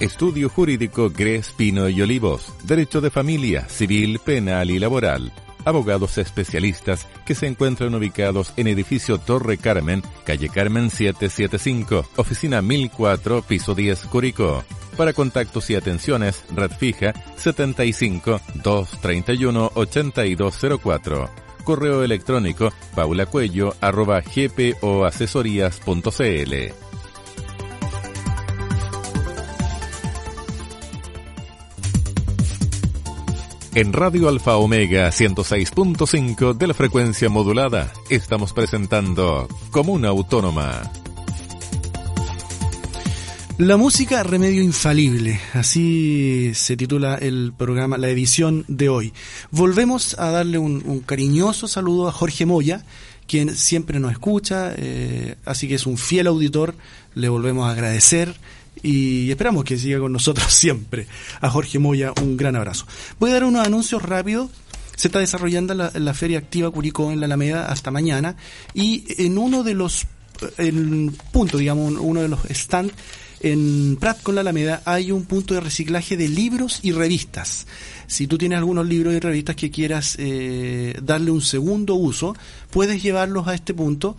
[0.00, 2.54] Estudio Jurídico Gres Pino y Olivos.
[2.64, 5.30] Derecho de familia, civil, penal y laboral.
[5.66, 13.42] Abogados especialistas que se encuentran ubicados en edificio Torre Carmen, calle Carmen 775, oficina 1004,
[13.42, 14.64] piso 10, Curicó.
[14.96, 21.30] Para contactos y atenciones, red fija 75 231 8204.
[21.62, 24.22] Correo electrónico paulacuello arroba.
[33.72, 40.82] En Radio Alfa Omega 106.5 de la frecuencia modulada estamos presentando Comuna Autónoma.
[43.58, 49.12] La música remedio infalible, así se titula el programa, la edición de hoy.
[49.52, 52.84] Volvemos a darle un, cariñoso saludo a Jorge Moya,
[53.28, 56.74] quien siempre nos escucha, eh, así que es un fiel auditor,
[57.14, 58.34] le volvemos a agradecer
[58.82, 61.06] y esperamos que siga con nosotros siempre.
[61.40, 62.86] A Jorge Moya, un gran abrazo.
[63.18, 64.50] Voy a dar unos anuncios rápidos.
[64.96, 68.36] Se está desarrollando la, Feria Activa Curicó en la Alameda hasta mañana
[68.74, 70.06] y en uno de los
[70.58, 72.94] en punto, digamos, uno de los stands
[73.40, 77.66] en Prat con la Alameda hay un punto de reciclaje de libros y revistas.
[78.06, 82.36] Si tú tienes algunos libros y revistas que quieras eh, darle un segundo uso,
[82.70, 84.16] puedes llevarlos a este punto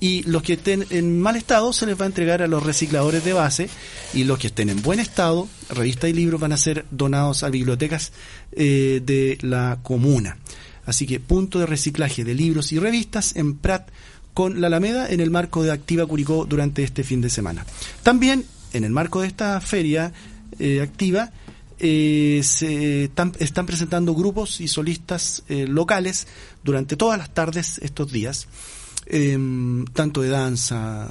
[0.00, 3.24] y los que estén en mal estado se les va a entregar a los recicladores
[3.24, 3.68] de base
[4.14, 7.50] y los que estén en buen estado, revistas y libros van a ser donados a
[7.50, 8.12] bibliotecas
[8.52, 10.38] eh, de la comuna.
[10.86, 13.88] Así que punto de reciclaje de libros y revistas en Prat
[14.34, 17.66] con la Alameda en el marco de Activa Curicó durante este fin de semana.
[18.02, 20.12] También en el marco de esta feria
[20.58, 21.32] eh, activa
[21.80, 26.26] eh, se están, están, presentando grupos y solistas locales
[26.64, 28.48] durante todas las tardes estos días
[29.10, 31.08] Em, tanto de danza,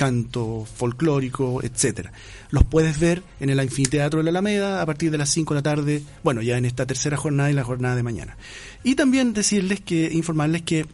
[0.00, 2.12] canto folclórico, etcétera.
[2.50, 5.58] Los puedes ver en el anfiteatro de la Alameda a partir de las 5 de
[5.58, 8.36] la tarde, bueno, ya en esta tercera jornada y la jornada de mañana.
[8.82, 10.86] Y también decirles que, informarles que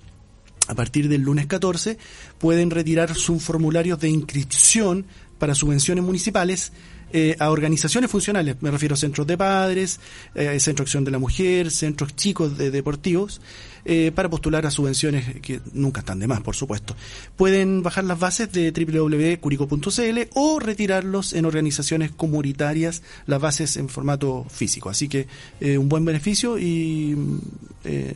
[0.68, 1.98] a partir del lunes 14
[2.38, 5.06] pueden retirar sus formularios de inscripción
[5.38, 6.72] para subvenciones municipales
[7.12, 10.00] eh, a organizaciones funcionales, me refiero a centros de padres,
[10.34, 13.40] eh, Centro Acción de la Mujer, centros chicos de deportivos,
[13.84, 16.96] eh, para postular a subvenciones que nunca están de más, por supuesto.
[17.36, 24.44] Pueden bajar las bases de www.curico.cl o retirarlos en organizaciones comunitarias, las bases en formato
[24.50, 24.90] físico.
[24.90, 25.28] Así que
[25.60, 27.16] un buen beneficio y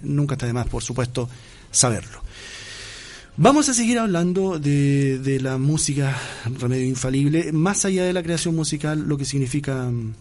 [0.03, 1.29] nunca está de más, por supuesto,
[1.71, 2.23] saberlo.
[3.43, 6.15] Vamos a seguir hablando de, de, la música
[6.59, 10.13] remedio infalible, más allá de la creación musical, lo que significa mm,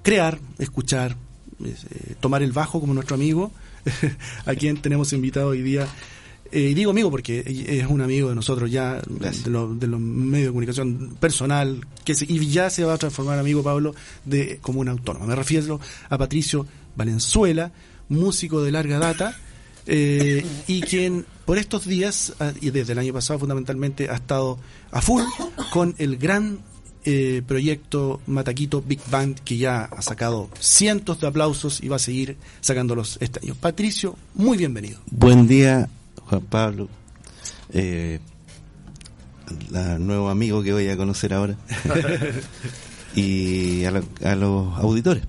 [0.00, 1.16] crear, escuchar,
[1.64, 3.50] eh, tomar el bajo como nuestro amigo,
[4.46, 5.88] a quien tenemos invitado hoy día.
[6.52, 10.48] Eh, y digo amigo porque es un amigo de nosotros ya, de, los medios de
[10.50, 15.26] comunicación personal, que y ya se va a transformar, amigo Pablo, de como un autónomo.
[15.26, 17.72] Me refiero a Patricio Valenzuela,
[18.08, 19.36] músico de larga data,
[19.92, 24.56] eh, y quien por estos días, ah, y desde el año pasado fundamentalmente, ha estado
[24.92, 25.24] a full
[25.72, 26.60] con el gran
[27.04, 31.98] eh, proyecto Mataquito Big Band que ya ha sacado cientos de aplausos y va a
[31.98, 33.56] seguir sacándolos este año.
[33.56, 35.00] Patricio, muy bienvenido.
[35.10, 35.88] Buen día,
[36.26, 36.88] Juan Pablo.
[37.72, 38.20] Eh,
[39.70, 41.56] la nuevo amigo que voy a conocer ahora.
[43.16, 45.24] y a, los auditores.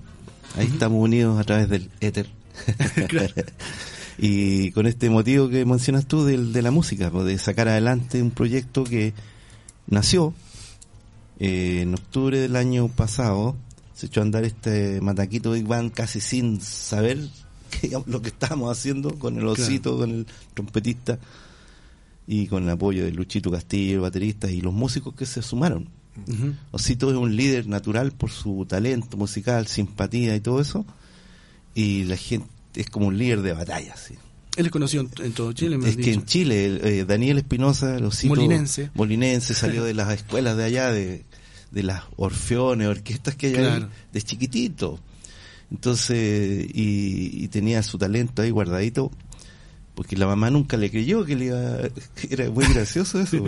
[0.56, 2.28] Ahí estamos unidos a través del éter.
[4.24, 8.22] y con este motivo que mencionas tú de, de la música, pues, de sacar adelante
[8.22, 9.14] un proyecto que
[9.88, 10.32] nació
[11.40, 13.56] eh, en octubre del año pasado,
[13.94, 17.18] se echó a andar este mataquito Big Band casi sin saber
[18.06, 21.18] lo que estábamos haciendo con el osito, con el trompetista
[22.24, 25.88] y con el apoyo de Luchito Castillo, el baterista y los músicos que se sumaron.
[26.70, 30.86] Osito es un líder natural por su talento musical, simpatía y todo eso.
[31.74, 34.14] Y la gente es como un líder de batalla, sí.
[34.56, 38.90] Él es conocido en, todo Chile, Es que en Chile, eh, Daniel Espinosa, los molinense.
[38.94, 41.24] molinense, salió de las escuelas de allá, de,
[41.70, 45.00] de las orfeones, orquestas que hay de chiquitito.
[45.70, 49.10] Entonces, y, tenía su talento ahí guardadito,
[49.94, 51.78] porque la mamá nunca le creyó que le iba,
[52.30, 53.46] era muy gracioso eso.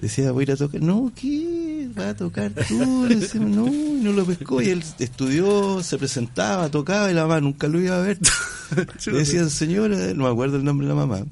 [0.00, 0.80] Decía, voy a ir a tocar.
[0.80, 1.88] No, ¿qué?
[1.98, 3.06] Va a tocar tú.
[3.08, 4.62] Decía, no, y no lo pescó.
[4.62, 8.18] Y él estudió, se presentaba, tocaba y la mamá nunca lo iba a ver.
[9.06, 11.26] Le decían, señora, no me acuerdo el nombre de la mamá.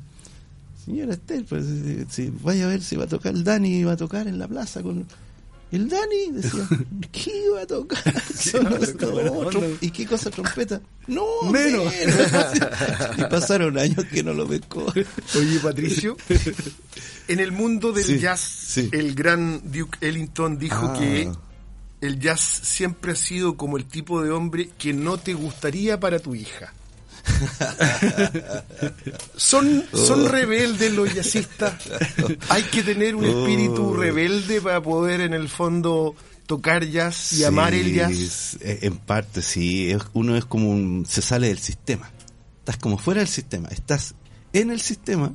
[0.85, 1.65] Señora Estel, pues,
[2.11, 4.49] si, vaya a ver si va a tocar el Dani, va a tocar en la
[4.49, 5.07] plaza con
[5.71, 6.67] el Dani decía,
[7.13, 8.03] ¿qué iba a tocar?
[9.81, 10.81] ¿Y qué cosa trompeta?
[11.07, 11.93] No, menos.
[13.19, 14.87] y pasaron años que no lo pescó.
[15.37, 16.17] Oye, Patricio,
[17.29, 20.99] en el mundo del jazz, el gran Duke Ellington dijo ah.
[20.99, 21.31] que
[22.01, 26.19] el jazz siempre ha sido como el tipo de hombre que no te gustaría para
[26.19, 26.73] tu hija.
[29.37, 30.29] Son, son oh.
[30.29, 31.75] rebeldes los jazzistas.
[32.49, 33.97] Hay que tener un espíritu oh.
[33.97, 36.15] rebelde para poder en el fondo
[36.47, 38.57] tocar jazz y amar el jazz.
[38.61, 42.11] En parte sí, uno es como un, se sale del sistema.
[42.61, 44.15] Estás como fuera del sistema, estás
[44.53, 45.33] en el sistema,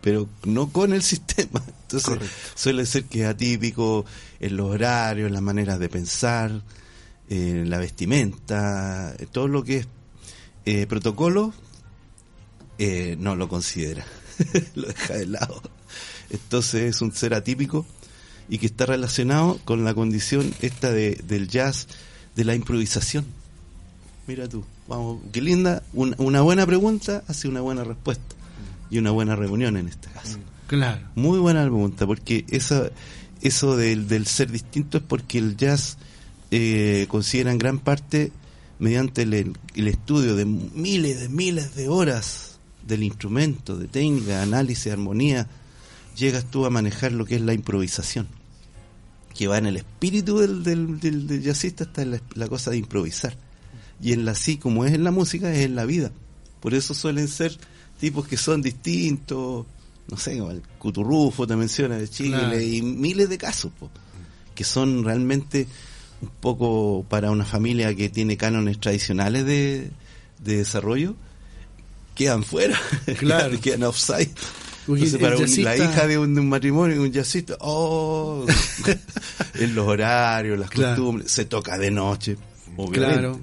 [0.00, 1.62] pero no con el sistema.
[1.82, 2.18] Entonces
[2.54, 4.04] suele ser que es atípico
[4.40, 6.62] en los horarios, en las maneras de pensar,
[7.28, 9.88] en la vestimenta, todo lo que es
[10.64, 11.52] eh, protocolo
[12.78, 14.04] eh, no lo considera,
[14.74, 15.62] lo deja de lado.
[16.30, 17.86] Entonces es un ser atípico
[18.48, 21.88] y que está relacionado con la condición esta de, del jazz,
[22.34, 23.24] de la improvisación.
[24.26, 28.34] Mira tú, vamos, qué linda, una buena pregunta hace una buena respuesta
[28.90, 30.38] y una buena reunión en este caso.
[30.66, 31.00] Claro.
[31.14, 32.90] Muy buena pregunta, porque eso,
[33.42, 35.98] eso del, del ser distinto es porque el jazz
[36.50, 38.32] eh, considera en gran parte
[38.82, 45.46] mediante el, estudio de miles de miles de horas del instrumento, de técnica, análisis, armonía,
[46.16, 48.26] llegas tú a manejar lo que es la improvisación,
[49.36, 53.36] que va en el espíritu del, del, jazzista, está la, la, cosa de improvisar.
[54.02, 56.10] Y en la sí, como es en la música, es en la vida.
[56.58, 57.56] Por eso suelen ser
[58.00, 59.64] tipos que son distintos,
[60.08, 63.70] no sé, como el Cuturrufo te menciona de Chile, y miles de casos,
[64.56, 65.68] que son realmente
[66.22, 69.90] un poco para una familia que tiene cánones tradicionales de,
[70.38, 71.14] desarrollo,
[72.14, 72.78] quedan fuera,
[73.18, 73.60] claro.
[73.60, 74.30] quedan offside.
[74.88, 78.46] Entonces, para la hija de un, matrimonio, un jazzista, oh,
[79.54, 82.36] en los horarios, las costumbres, se toca de noche,
[82.92, 83.38] Claro.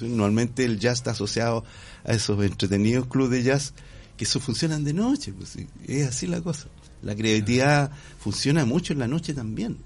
[0.00, 1.64] normalmente el jazz está asociado
[2.04, 3.74] a esos entretenidos clubes de jazz
[4.16, 5.56] que eso funcionan de noche, pues,
[5.86, 6.68] es así la cosa.
[7.02, 9.78] La creatividad funciona mucho en la noche también.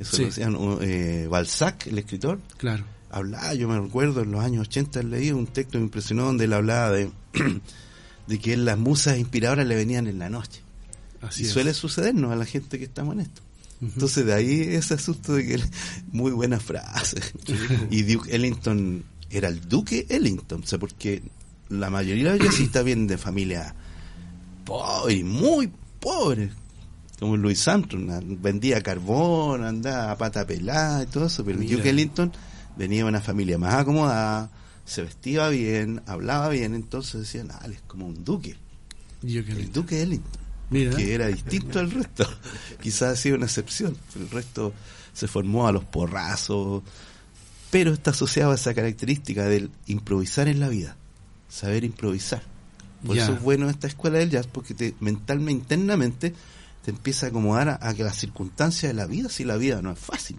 [0.00, 2.40] Eso lo decían eh, Balzac, el escritor.
[2.58, 2.84] Claro.
[3.10, 6.44] Hablaba, yo me recuerdo, en los años 80 leí un texto que me impresionó donde
[6.44, 7.10] él hablaba de,
[8.26, 10.60] de que las musas inspiradoras le venían en la noche.
[11.20, 13.42] Así y suele sucedernos a la gente que estamos en esto.
[13.80, 15.60] Entonces de ahí ese asunto de que
[16.12, 17.20] muy buena frase.
[17.90, 21.22] y Duke Ellington era el Duque Ellington, o sea, porque
[21.68, 23.74] la mayoría de los jazzistas vienen de familia
[24.64, 26.52] pobre, muy pobres,
[27.22, 28.10] como Louis Armstrong,
[28.42, 32.32] vendía carbón, andaba a pata pelada y todo eso, pero Duke Ellington
[32.76, 34.50] venía de una familia más acomodada,
[34.84, 38.56] se vestía bien, hablaba bien, entonces decían, ah, es como un duque.
[39.22, 40.32] El duque Ellington,
[40.96, 42.28] que era distinto al resto.
[42.82, 44.72] Quizás ha sido una excepción, el resto
[45.12, 46.82] se formó a los porrazos,
[47.70, 50.96] pero está asociado a esa característica del improvisar en la vida,
[51.48, 52.42] saber improvisar.
[53.06, 56.34] Por eso es bueno esta escuela del jazz, porque te, mentalmente, internamente,
[56.84, 59.92] te empieza a acomodar a, que las circunstancias de la vida, si la vida no
[59.92, 60.38] es fácil.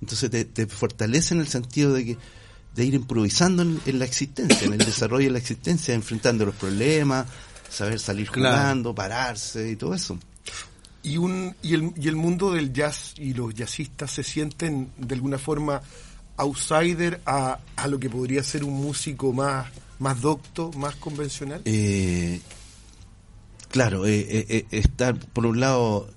[0.00, 2.18] Entonces te, fortalece en el sentido de que
[2.74, 7.26] de ir improvisando en, la existencia, en el desarrollo de la existencia, enfrentando los problemas,
[7.68, 10.18] saber salir jugando, pararse y todo eso.
[11.02, 15.14] Y, un, y, el, y el mundo del jazz y los jazzistas se sienten de
[15.14, 15.82] alguna forma
[16.36, 19.66] outsider a, a lo que podría ser un músico más,
[19.98, 21.62] más docto, más convencional.
[21.64, 22.40] Eh,
[23.70, 26.08] Claro, eh, eh, eh, estar por un lado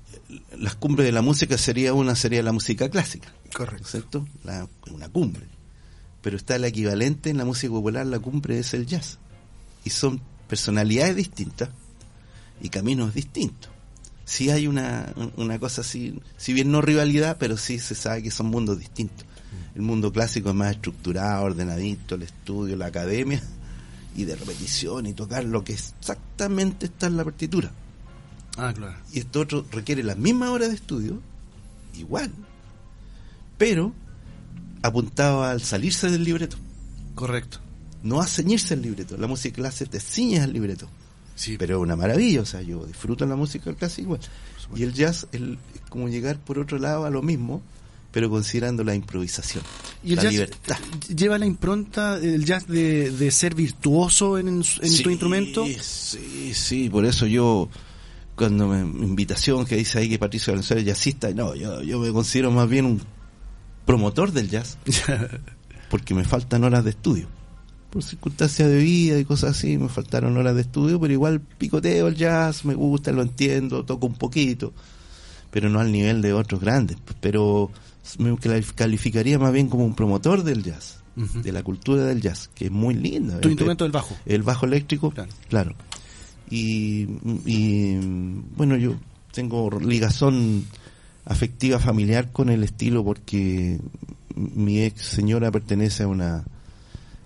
[0.57, 3.31] las cumbres de la música sería una, sería la música clásica.
[3.53, 3.87] Correcto.
[3.87, 4.27] ¿Cierto?
[4.43, 5.43] La, una cumbre.
[6.21, 9.19] Pero está el equivalente en la música popular, la cumbre es el jazz.
[9.83, 11.69] Y son personalidades distintas
[12.61, 13.69] y caminos distintos.
[14.25, 18.31] Sí hay una, una cosa así, si bien no rivalidad, pero sí se sabe que
[18.31, 19.25] son mundos distintos.
[19.75, 23.43] El mundo clásico es más estructurado, ordenadito, el estudio, la academia,
[24.15, 27.71] y de repetición y tocar lo que exactamente está en la partitura.
[28.57, 28.95] Ah, claro.
[29.11, 31.19] Y esto otro requiere las mismas horas de estudio,
[31.95, 32.31] igual,
[33.57, 33.93] pero
[34.81, 36.57] apuntado al salirse del libreto.
[37.15, 37.59] Correcto.
[38.03, 39.17] No a ceñirse al libreto.
[39.17, 40.89] La música clásica te ciñes al libreto.
[41.35, 41.57] Sí.
[41.57, 44.19] Pero es una maravilla, o sea, yo disfruto la música clásica igual.
[44.75, 45.41] Y el jazz es
[45.89, 47.61] como llegar por otro lado a lo mismo,
[48.13, 49.63] pero considerando la improvisación,
[50.03, 50.77] ¿Y el la jazz libertad.
[51.13, 55.65] lleva la impronta, el jazz, de, de ser virtuoso en, en Sí, tu instrumento?
[55.81, 57.69] Sí, sí, por eso yo,
[58.35, 62.11] cuando me invitación que dice ahí que Patricio Valenzuela es jazzista, no, yo, yo me
[62.13, 63.01] considero más bien un
[63.85, 64.77] promotor del jazz,
[65.89, 67.27] porque me faltan horas de estudio.
[67.89, 72.07] Por circunstancias de vida y cosas así, me faltaron horas de estudio, pero igual picoteo
[72.09, 74.71] el jazz, me gusta, lo entiendo, toco un poquito,
[75.49, 76.97] pero no al nivel de otros grandes.
[77.21, 77.71] Pero
[78.19, 78.35] me
[78.75, 82.71] calificaría más bien como un promotor del jazz, de la cultura del jazz, que es
[82.71, 83.39] muy linda.
[83.39, 84.15] tu Es- instrumento es el bajo.
[84.25, 85.31] el bajo eléctrico, Claro.
[85.49, 85.75] claro.
[86.49, 87.07] Y,
[87.45, 87.95] y,
[88.55, 88.95] bueno, yo
[89.31, 90.65] tengo ligazón
[91.25, 93.79] afectiva familiar con el estilo porque
[94.35, 96.43] mi ex señora pertenece a una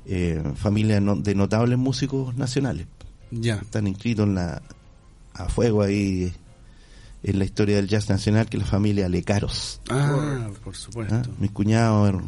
[0.05, 2.87] eh, familia no- de notables músicos nacionales.
[3.31, 3.55] Ya.
[3.55, 4.61] Están inscritos en la,
[5.33, 6.31] a fuego ahí
[7.29, 9.81] en la historia del jazz nacional, que es la familia Lecaros.
[9.89, 10.77] Ah, por ¿ah?
[10.77, 11.21] supuesto.
[11.39, 12.21] Mi cuñado, er-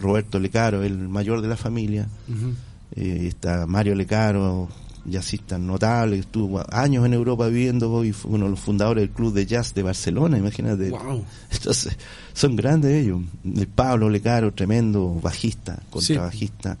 [0.00, 2.08] Roberto Lecaro, el mayor de la familia.
[2.96, 4.68] Eh, está Mario Lecaro,
[5.04, 9.10] jazzista notable, que estuvo años en Europa viviendo y fue uno de los fundadores del
[9.10, 10.90] Club de Jazz de Barcelona, imagínate.
[10.90, 11.24] Wow.
[11.50, 11.96] Entonces,
[12.32, 13.20] son grandes ellos.
[13.44, 16.78] El Pablo Lecaro, tremendo bajista, contrabajista.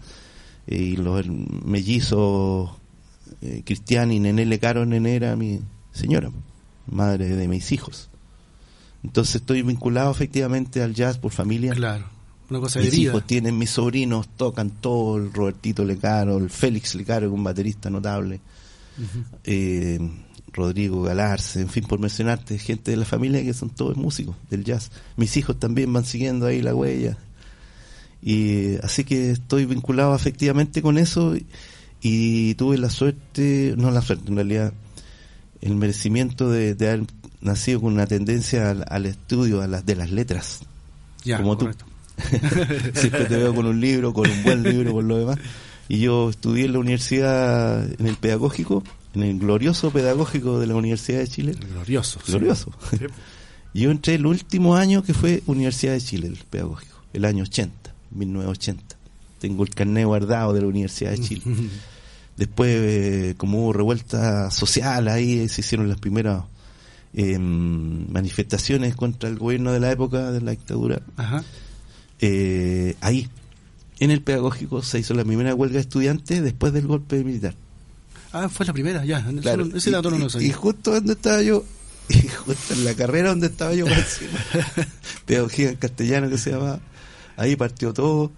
[0.66, 2.70] Eh, y los mellizos
[3.42, 5.60] eh, Cristian y Nené Lecaro, Nené era mi
[5.92, 6.30] señora,
[6.86, 8.08] madre de mis hijos.
[9.02, 11.74] Entonces estoy vinculado efectivamente al jazz por familia.
[11.74, 12.06] Claro.
[12.50, 16.94] Una cosa de Mis hijos tienen, mis sobrinos tocan todo, el Robertito Lecaro, el Félix
[16.94, 18.40] Lecaro, que es un baterista notable,
[19.44, 19.98] eh,
[20.52, 24.62] Rodrigo Galarce, en fin, por mencionarte, gente de la familia que son todos músicos del
[24.62, 24.90] jazz.
[25.16, 27.16] Mis hijos también van siguiendo ahí la huella.
[28.22, 31.46] Y así que estoy vinculado efectivamente con eso y,
[32.00, 34.72] y tuve la suerte, no la suerte, en realidad,
[35.64, 37.04] el merecimiento de, de haber
[37.40, 40.60] nacido con una tendencia al, al estudio a las de las letras.
[41.24, 41.64] Ya, como tú.
[41.66, 41.86] correcto.
[43.00, 45.38] Siempre te veo con un libro, con un buen libro, por lo demás.
[45.88, 48.84] Y yo estudié en la universidad, en el pedagógico,
[49.14, 51.52] en el glorioso pedagógico de la Universidad de Chile.
[51.72, 52.20] Glorioso.
[52.24, 52.32] sí.
[52.32, 52.72] Glorioso.
[53.74, 57.92] Yo entré el último año que fue Universidad de Chile, el pedagógico, el año 80,
[58.12, 58.96] 1980.
[59.40, 61.42] Tengo el carnet guardado de la Universidad de Chile.
[62.36, 66.44] Después, eh, como hubo revuelta social, ahí se hicieron las primeras
[67.12, 71.00] eh, manifestaciones contra el gobierno de la época de la dictadura.
[71.16, 71.44] Ajá.
[72.20, 73.28] Eh, ahí,
[74.00, 77.54] en el pedagógico, se hizo la primera huelga de estudiantes después del golpe militar.
[78.32, 79.24] Ah, fue la primera, ya.
[79.40, 79.68] Claro.
[79.72, 80.48] Ese dato no lo sabía.
[80.48, 81.64] y justo donde estaba yo,
[82.08, 83.86] y justo en la carrera donde estaba yo,
[85.26, 86.80] pedagogía en castellano que se llamaba,
[87.36, 88.32] ahí partió todo,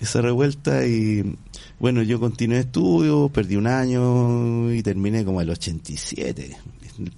[0.00, 1.36] esa revuelta y
[1.80, 6.56] bueno, yo continué estudios, perdí un año y terminé como el 87,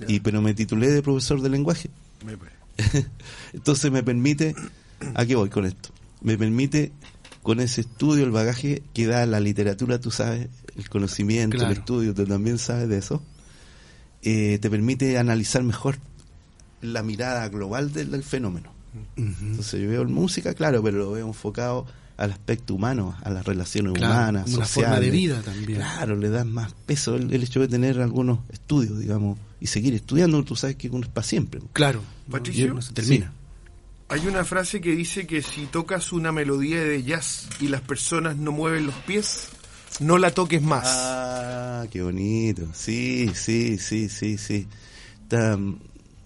[0.08, 1.88] y, pero me titulé de profesor de lenguaje.
[2.26, 2.36] Me.
[3.52, 4.54] Entonces me permite,
[5.14, 5.90] ¿a qué voy con esto?
[6.22, 6.92] Me permite
[7.42, 11.72] con ese estudio, el bagaje que da la literatura, tú sabes, el conocimiento, Claro.
[11.72, 13.22] el estudio, tú también sabes de eso,
[14.22, 15.96] eh, te permite analizar mejor
[16.82, 18.70] la mirada global del, del fenómeno.
[19.16, 21.86] Entonces yo veo música, claro, pero lo veo enfocado
[22.20, 24.90] al aspecto humano, a las relaciones Claro, humanas, una sociales.
[24.90, 25.78] forma de vida también.
[25.78, 29.94] Claro, le das más peso el, el hecho de tener algunos estudios, digamos, y seguir
[29.94, 31.60] estudiando, tú sabes que uno es para siempre.
[31.72, 32.02] Claro.
[32.30, 33.32] Patricio, no se termina.
[34.08, 38.36] Hay una frase que dice que si tocas una melodía de jazz y las personas
[38.36, 39.48] no mueven los pies,
[40.00, 40.84] no la toques más.
[40.86, 42.66] Ah, qué bonito.
[42.74, 44.66] Sí, sí, sí, sí, sí.
[45.22, 45.58] Está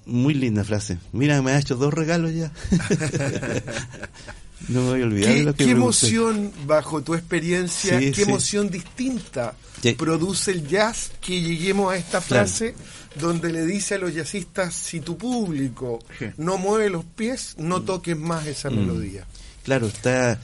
[0.07, 0.99] muy linda frase.
[1.13, 2.51] Mira, me ha hecho dos regalos ya.
[4.69, 5.83] no me voy a olvidar de ¿Qué, lo que qué pregunté.
[6.07, 8.23] emoción, bajo tu experiencia, Sí, qué sí.
[8.23, 9.93] emoción distinta Sí.
[9.93, 12.47] produce el jazz que lleguemos a esta Claro.
[12.47, 12.75] frase
[13.21, 15.99] donde le dice a los jazzistas, si tu público
[16.37, 18.75] no mueve los pies, no toques más esa Mm.
[18.77, 19.27] melodía.
[19.63, 20.41] Claro, está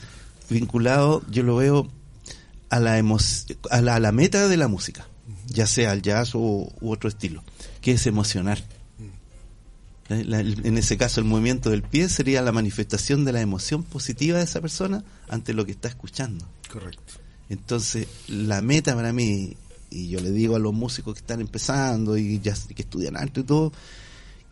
[0.49, 1.89] vinculado, yo lo veo,
[2.69, 3.19] a la, emo-
[3.69, 5.07] a la, a la meta de la música,
[5.47, 7.43] ya sea el jazz o u otro estilo,
[7.81, 8.63] que es emocionar.
[10.11, 14.43] En ese caso el movimiento del pie sería la manifestación de la emoción positiva de
[14.43, 16.45] esa persona ante lo que está escuchando.
[16.71, 17.13] Correcto.
[17.49, 19.57] Entonces, la meta para mí,
[19.89, 23.41] y yo le digo a los músicos que están empezando y ya que estudian arte
[23.41, 23.73] y todo,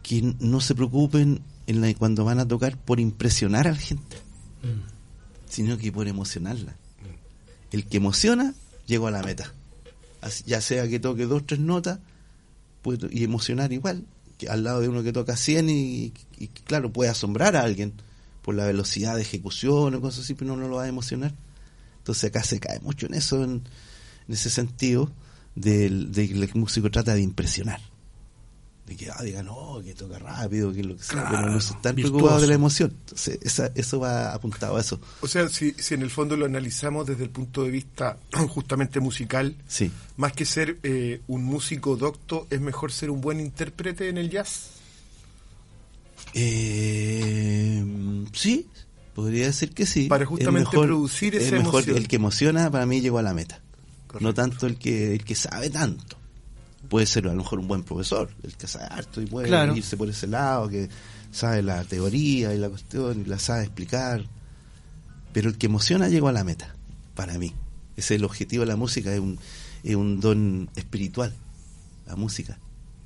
[0.04, 4.18] que no se preocupen en la, cuando van a tocar por impresionar a la gente,
[4.64, 5.50] mm.
[5.50, 6.72] sino que por emocionarla.
[6.72, 7.76] Mm.
[7.76, 8.54] El que emociona,
[8.86, 9.54] llegó a la meta.
[10.46, 12.00] ya sea que toque dos, tres notas,
[13.12, 14.06] y emocionar igual,
[14.48, 16.14] al lado de uno que toca 100 y,
[16.66, 17.94] claro, puede asombrar a alguien
[18.42, 21.34] por la velocidad de ejecución o cosas así, pero no, lo va a emocionar.
[21.98, 23.64] Entonces acá se cae mucho en eso, en,
[24.28, 25.12] ese sentido,
[25.56, 27.82] de, que el músico trata de impresionar.
[28.90, 31.94] De que ah, diga, no, que toca rápido, que lo que sea, pero no están
[31.94, 32.92] preocupados de la emoción.
[33.02, 33.40] Entonces
[33.76, 35.00] eso va apuntado a eso.
[35.22, 38.18] O sea, si, si en el fondo lo analizamos desde el punto de vista
[38.50, 39.92] justamente musical, sí.
[40.18, 44.32] más que ser eh, un músico docto, ¿es mejor ser un buen intérprete en el
[44.32, 44.72] jazz?
[46.34, 47.86] Eh,
[48.34, 48.68] sí,
[49.14, 50.08] podría decir que sí.
[50.08, 51.96] Para justamente producir esa emoción.
[51.96, 53.62] El que emociona para mí llegó a la meta.
[54.20, 56.19] No tanto el que, el que sabe tanto
[56.90, 59.96] puede ser a lo mejor un buen profesor, el que sabe harto y puede irse
[59.96, 60.90] por ese lado, que
[61.32, 64.26] sabe la teoría y la cuestión y la sabe explicar.
[65.32, 66.76] Pero el que emociona llegó a la meta,
[67.16, 67.54] para mí.
[67.96, 69.40] Ese es el objetivo de la música, es un,
[69.84, 71.34] es un don espiritual,
[72.08, 72.58] la música.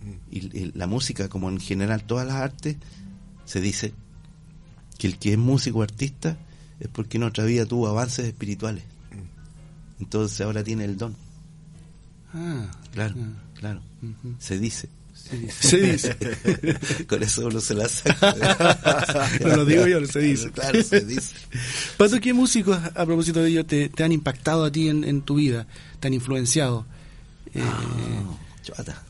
[0.02, 0.36] Mm.
[0.36, 2.78] Y, la música, como en general todas las artes,
[3.46, 3.94] se dice
[4.98, 6.38] que el que es músico o artista
[6.80, 8.84] es porque en otra vida tuvo avances espirituales.
[9.12, 10.04] Mm.
[10.04, 11.18] Entonces ahora tiene el don.
[12.34, 13.16] Ah, claro.
[13.18, 13.43] Ah.
[13.64, 13.82] Claro,
[14.40, 14.90] se dice.
[15.50, 16.18] Se dice.
[17.08, 18.36] Con eso uno se la saca.
[19.40, 20.52] no lo digo yo, se dice.
[20.52, 21.34] Claro, se dice.
[21.96, 25.66] Pato, ¿qué músicos, a propósito de ello, te, han impactado a ti en, tu vida?
[26.02, 26.86] ¿Te han influenciado?
[27.54, 27.64] Eh,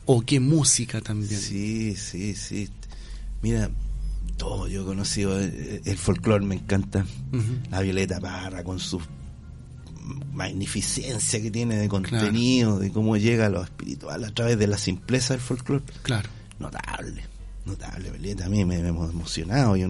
[0.04, 1.40] ¿O qué música también?
[1.40, 2.68] Sí, sí, sí.
[3.42, 3.72] Mira,
[4.36, 7.04] todo yo he conocido, el, el folclore me encanta.
[7.72, 9.02] La Violeta Parra con sus
[10.32, 14.78] magnificencia que tiene de contenido, de cómo llega a lo espiritual a través de la
[14.78, 15.84] simpleza del folclore.
[16.02, 16.28] Claro.
[16.58, 17.24] Notable,
[17.64, 19.76] notable, A mí me, hemos emocionado.
[19.76, 19.88] Yo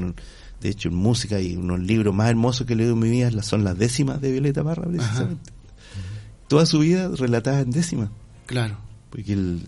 [0.61, 3.31] de hecho, en música y unos libros más hermosos que he leído en mi vida
[3.43, 5.53] son las décimas de Violeta Parra, precisamente.
[6.49, 8.11] Toda su vida relatada en décimas.
[8.47, 8.79] Claro.
[9.11, 9.59] Porque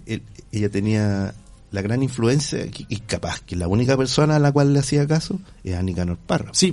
[0.53, 1.35] ella tenía
[1.71, 5.39] la gran influencia y capaz que la única persona a la cual le hacía caso
[5.65, 6.51] es a Nicanor Parra.
[6.55, 6.73] Sí,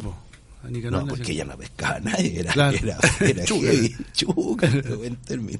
[0.64, 3.44] no, porque ella no pescaba a nadie, era, era, era
[4.14, 5.60] chuca, buen término.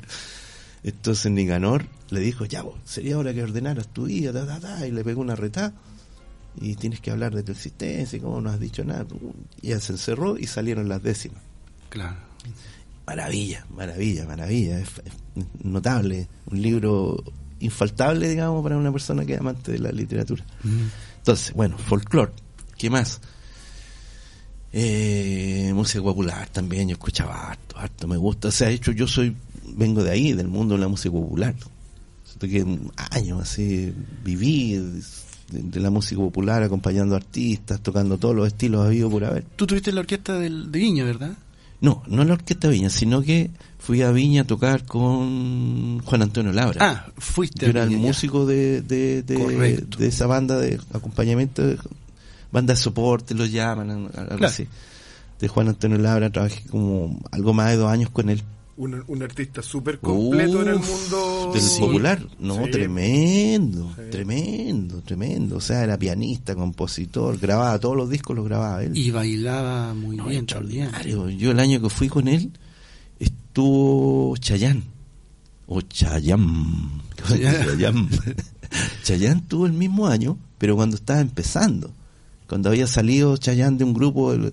[0.84, 4.32] Entonces Nicanor le dijo, ya, vos, sería hora que ordenaras tu vida,
[4.86, 5.74] y le pegó una retada,
[6.60, 9.06] y tienes que hablar de tu existencia, y cómo no has dicho nada.
[9.62, 11.42] Y ella se encerró y salieron las décimas.
[11.90, 12.18] Claro.
[13.08, 14.80] Maravilla, maravilla, maravilla.
[14.80, 14.90] Es,
[15.64, 17.24] notable, un libro
[17.60, 20.44] infaltable, digamos, para una persona que es amante de la literatura.
[21.18, 22.34] Entonces, bueno, folclore,
[22.78, 23.22] ¿qué más?
[24.76, 28.48] Eh, música popular también, yo escuchaba harto, harto, me gusta.
[28.48, 29.36] O sea, de hecho, yo soy,
[29.76, 31.54] vengo de ahí, del mundo de la música popular.
[32.40, 32.66] que
[33.12, 33.94] años así,
[34.24, 34.82] viví
[35.52, 39.44] de, la música popular, acompañando artistas, tocando todos los estilos habido por haber.
[39.56, 41.38] Tú tuviste la orquesta de Viña, ¿verdad?
[41.80, 46.22] No, no la orquesta de Viña, sino que fui a Viña a tocar con Juan
[46.24, 46.80] Antonio Labra.
[46.82, 47.66] Ah, fuiste.
[47.66, 51.62] Yo era el músico de, de, de, de, esa banda de acompañamiento
[52.54, 54.68] banda de soporte, lo llaman, algo así.
[55.40, 58.42] De Juan Antonio Labra, trabajé como algo más de dos años con él.
[58.76, 65.58] Un, artista súper completo en el mundo del popular, no, tremendo, tremendo, tremendo.
[65.58, 68.96] O sea, era pianista, compositor, grababa todos los discos, los grababa él.
[68.98, 71.30] Y bailaba muy bien, extraordinario.
[71.30, 72.52] Yo el año que fui con él
[73.20, 74.84] estuvo Chayán
[75.68, 78.10] o Chayán, Chayán.
[79.04, 81.92] Chayán tuvo el mismo año, pero cuando estaba empezando
[82.48, 84.52] cuando había salido Chayán de un grupo de,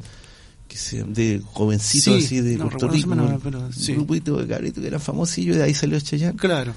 [1.07, 5.64] de jovencitos así de Puerto Rico, un grupito de cabritos que era famosillo y de
[5.64, 6.36] ahí salió Chayán.
[6.36, 6.72] Claro.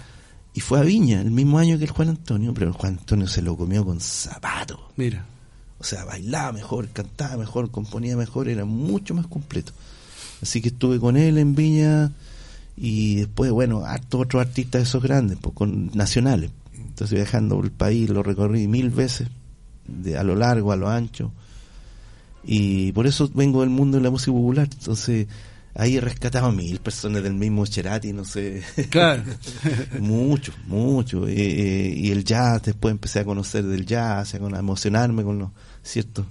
[0.53, 3.27] Y fue a Viña, el mismo año que el Juan Antonio, pero el Juan Antonio
[3.27, 4.79] se lo comió con zapatos.
[4.97, 5.25] Mira.
[5.79, 9.73] O sea, bailaba mejor, cantaba mejor, componía mejor, era mucho más completo.
[10.41, 12.11] Así que estuve con él en Viña
[12.77, 16.51] y después, bueno, hartos otros artistas de esos grandes, pues, con nacionales.
[16.73, 19.27] Entonces viajando por el país, lo recorrí mil veces
[19.87, 21.31] de, a lo largo, a lo ancho.
[22.43, 24.67] Y por eso vengo del mundo de la música popular.
[24.71, 25.27] Entonces,
[25.75, 28.63] ahí he rescatado a mil personas del mismo Cherati, no sé.
[28.89, 29.23] Claro.
[29.99, 31.27] mucho, mucho.
[31.27, 35.49] Eh, eh, y el jazz, después empecé a conocer del jazz, a emocionarme con los
[35.81, 36.25] ciertos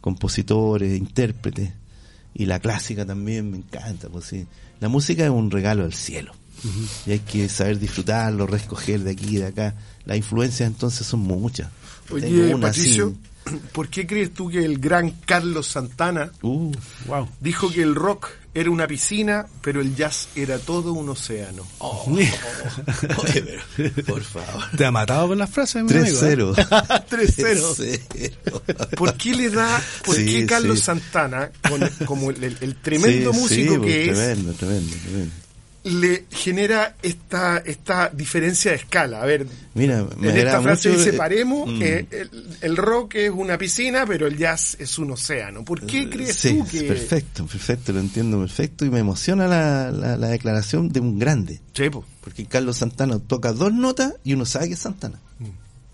[0.00, 1.72] compositores, intérpretes.
[2.34, 4.46] Y la clásica también me encanta, pues sí.
[4.80, 6.32] La música es un regalo del cielo.
[7.06, 9.74] Y hay que saber disfrutarlo, recoger de aquí y de acá.
[10.04, 11.68] Las influencias entonces son muchas.
[12.10, 13.14] Oye, Patricio,
[13.72, 16.72] ¿por qué crees tú que el gran Carlos Santana uh,
[17.40, 21.66] dijo que el rock era una piscina, pero el jazz era todo un océano.
[21.78, 22.06] Oh,
[24.06, 24.64] por favor.
[24.76, 26.54] Te ha matado con las frases, 3-0.
[26.54, 28.86] 3-0.
[28.96, 31.50] ¿Por qué le da, por qué Carlos Santana,
[32.06, 35.45] como el, tremendo músico que es, tremendo, tremendo, tremendo
[35.86, 39.22] le genera esta esta diferencia de escala.
[39.22, 41.82] A ver, Mira, en esta frase dice, paremos, mm.
[41.82, 42.28] eh,
[42.60, 45.64] el, rock es una piscina, pero el jazz es un océano.
[45.64, 46.82] ¿Por qué eh, crees tú que...?
[46.82, 51.60] perfecto, perfecto, lo entiendo perfecto y me emociona la, la, declaración de un grande.
[51.72, 51.84] Sí,
[52.20, 55.20] Porque Carlos Santana toca dos notas y uno sabe que es Santana.
[55.38, 55.44] Mm.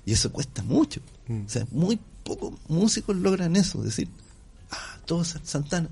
[0.06, 1.02] Y eso cuesta mucho.
[1.28, 1.44] Mm.
[1.44, 4.08] O sea, muy pocos músicos logran eso, decir,
[4.70, 5.90] ah, todo es Santana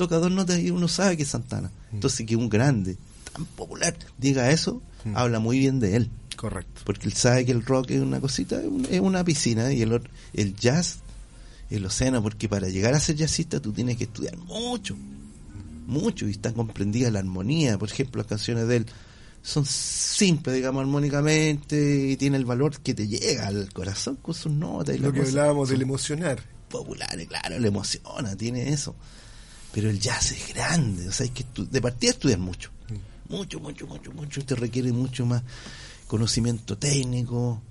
[0.00, 1.70] toca dos notas y uno sabe que es Santana.
[1.90, 1.96] Mm.
[1.96, 2.96] Entonces que un grande,
[3.34, 5.14] tan popular, diga eso, mm.
[5.14, 6.10] habla muy bien de él.
[6.36, 6.80] Correcto.
[6.86, 10.00] Porque él sabe que el rock es una cosita, es una piscina y el,
[10.32, 11.00] el jazz,
[11.68, 14.96] el océano, porque para llegar a ser jazzista tú tienes que estudiar mucho,
[15.86, 17.76] mucho, y está comprendida la armonía.
[17.76, 18.86] Por ejemplo, las canciones de él
[19.42, 24.50] son simples, digamos, armónicamente, y tiene el valor que te llega al corazón con sus
[24.50, 24.96] notas.
[24.96, 26.42] Y Lo que hablábamos del emocionar.
[26.70, 28.94] Populares, claro, le emociona, tiene eso
[29.72, 33.34] pero el jazz es grande, o sea, hay que de partida estudiar mucho, mm.
[33.34, 35.42] mucho, mucho, mucho, mucho, te requiere mucho más
[36.06, 37.62] conocimiento técnico,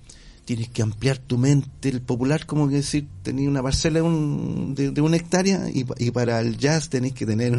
[0.44, 5.16] tienes que ampliar tu mente, el popular como que decir, tenía una parcela de, una
[5.16, 7.54] hectárea y, para el jazz tenés que tener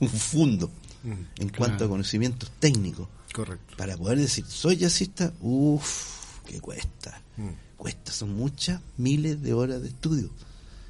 [0.00, 0.70] un, fondo
[1.04, 3.08] mm, en cuanto a conocimientos técnicos.
[3.32, 3.76] Correcto.
[3.76, 7.76] Para poder decir, soy jazzista, uff, que cuesta, mm.
[7.78, 10.30] cuesta, son muchas miles de horas de estudio.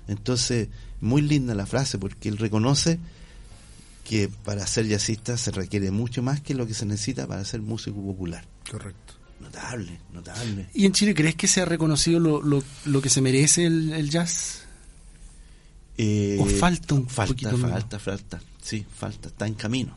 [0.09, 0.69] Entonces,
[1.01, 2.99] muy linda la frase porque él reconoce
[4.05, 7.63] que para ser jazzista se requiere mucho más que lo que se necesita para ser
[7.63, 8.45] músico popular.
[8.71, 9.15] Correcto.
[9.41, 10.69] Notable, notable.
[10.75, 14.63] ¿Y en Chile crees que se ha reconocido lo, lo, que se merece el, jazz?
[15.99, 19.97] Eh, ¿O falta un falta, poquito Falta, falta, sí, falta, está en camino.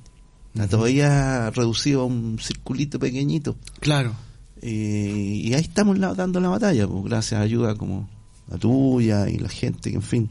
[0.54, 3.56] Está todavía reducido a un circulito pequeñito.
[3.80, 4.16] Claro.
[4.62, 8.10] Eh, y ahí estamos dando la batalla, pues, gracias a ayuda como
[8.50, 10.30] la tuya y la gente que, en fin,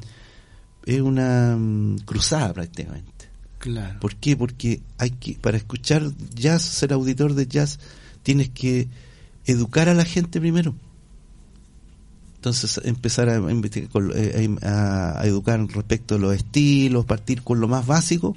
[0.87, 3.29] es una mm, cruzada prácticamente.
[3.59, 3.99] Claro.
[4.01, 4.37] ¿Por qué?
[4.37, 7.81] Porque hay que, para escuchar jazz, ser auditor de jazz,
[8.23, 8.89] tienes que
[9.45, 10.75] educar a la gente primero.
[12.37, 18.37] Entonces, empezar a, eh, a, educar respecto a los estilos, partir con lo más básico,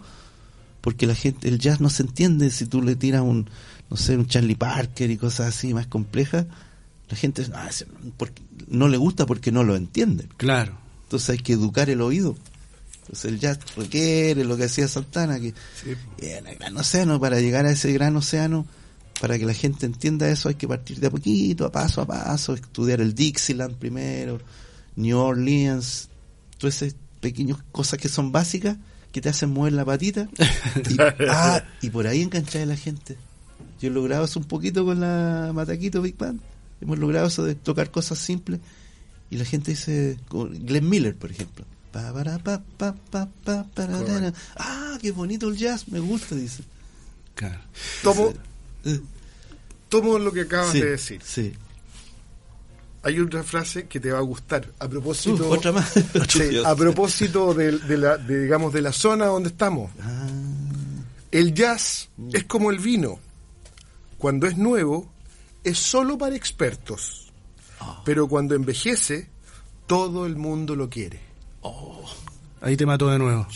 [0.82, 3.48] porque la gente, el jazz no se entiende si tú le tiras un,
[3.92, 6.48] no sé, un Charlie Parker y cosas así más complejas.
[7.10, 7.70] La gente ah,
[8.68, 10.28] no le gusta porque no lo entiende.
[10.38, 10.89] Claro.
[11.10, 12.36] Entonces hay que educar el oído.
[13.02, 15.56] Entonces el jazz requiere lo que hacía Santana, que
[16.20, 18.68] en el gran océano, para llegar a ese gran océano,
[19.20, 22.06] para que la gente entienda eso hay que partir de a poquito, a paso a
[22.06, 24.40] paso, estudiar el Dixieland primero,
[24.98, 26.10] New Orleans,
[26.60, 28.78] todas esas pequeñas cosas que son básicas,
[29.12, 30.30] que te hacen mover la patita,
[30.92, 30.98] y,
[31.28, 33.18] ah, y por ahí enganchar a la gente.
[33.82, 36.40] Yo he logrado eso un poquito con la Mataquito Big Band,
[36.80, 38.60] hemos logrado eso de tocar cosas simples
[39.30, 41.66] y la gente dice, Glenn Miller, por ejemplo.
[41.92, 43.28] Pa, para, pa, pa, pa,
[44.58, 46.64] ah, qué bonito el jazz, me gusta, dice.
[47.36, 47.60] Claro.
[48.04, 48.34] Tomo,
[48.86, 49.00] eh.
[49.88, 51.22] tomo lo que acabas de decir.
[51.24, 51.54] Sí.
[53.02, 54.72] Hay otra frase que te va a gustar.
[54.78, 55.50] A propósito.
[55.50, 55.94] otra más.
[56.66, 59.92] a propósito de, la, digamos, de la zona donde estamos.
[60.02, 60.28] Ah.
[61.32, 63.20] El jazz es como el vino.
[64.18, 65.10] Cuando es nuevo,
[65.64, 67.29] es solo para expertos.
[68.06, 69.30] Pero cuando envejece,
[69.88, 71.20] todo el mundo lo quiere.
[71.62, 72.06] Oh.
[72.62, 73.48] Ahí te mató de nuevo.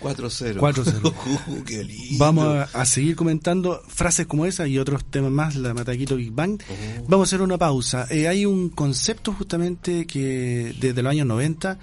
[0.00, 0.58] 4-0.
[0.58, 2.16] 4-0.
[2.18, 6.60] Vamos a, seguir comentando frases como esa y otros temas más, la Mataquito Big Bang.
[6.62, 7.04] Oh.
[7.08, 8.06] Vamos a hacer una pausa.
[8.10, 11.78] Eh, hay un concepto justamente que desde los años 90,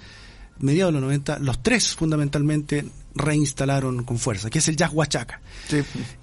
[0.60, 5.40] mediados de los 90, los tres fundamentalmente reinstalaron con fuerza, que es el jazz huachaca.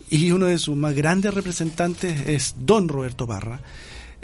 [0.10, 3.60] Y uno de sus más grandes representantes es Don Roberto Parra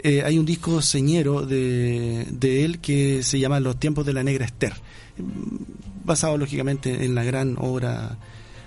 [0.06, 4.22] eh, hay un disco señero de, de, él que se llama Los tiempos de la
[4.22, 4.74] negra Esther,
[6.04, 8.18] basado lógicamente en la gran obra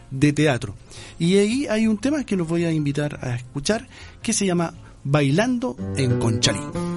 [0.10, 0.74] de teatro.
[1.20, 3.88] Y ahí hay un tema que los voy a invitar a escuchar
[4.22, 4.74] que se llama
[5.04, 6.97] Bailando en Conchalí.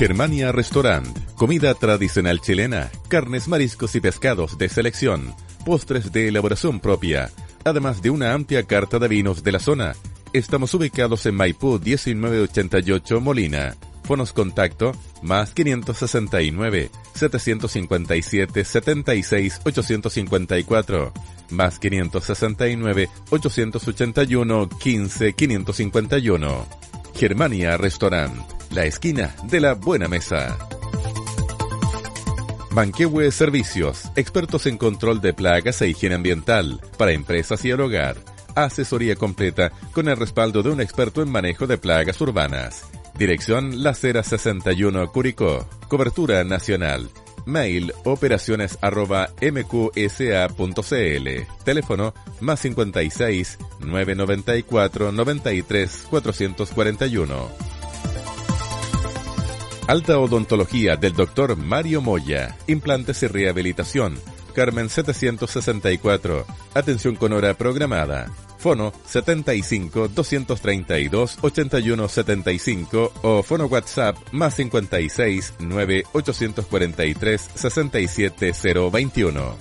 [0.00, 1.06] Germania Restaurant.
[1.34, 5.34] Comida tradicional chilena, carnes, mariscos y pescados de selección,
[5.66, 7.30] postres de elaboración propia,
[7.64, 9.92] además de una amplia carta de vinos de la zona.
[10.32, 13.76] Estamos ubicados en Maipú 1988 Molina.
[14.04, 21.12] Fonos contacto más 569 757 76 854
[21.50, 26.66] más 569 881 15 551.
[27.14, 30.56] Germania Restaurant la esquina de la buena mesa.
[32.70, 38.16] Manquehue Servicios, expertos en control de plagas e higiene ambiental para empresas y el hogar.
[38.54, 42.84] Asesoría completa con el respaldo de un experto en manejo de plagas urbanas.
[43.18, 45.68] Dirección La Cera 61 Curicó.
[45.88, 47.10] Cobertura nacional.
[47.46, 51.28] Mail operaciones arroba mqsa.cl.
[51.64, 57.79] Teléfono más 56 994 93 441.
[59.90, 61.56] Alta Odontología del Dr.
[61.56, 62.56] Mario Moya.
[62.68, 64.16] Implantes y rehabilitación.
[64.54, 66.46] Carmen 764.
[66.74, 68.30] Atención con hora programada.
[68.56, 78.52] Fono 75 232 81 75 o fono WhatsApp más 56 9 843 67
[78.92, 79.56] 021.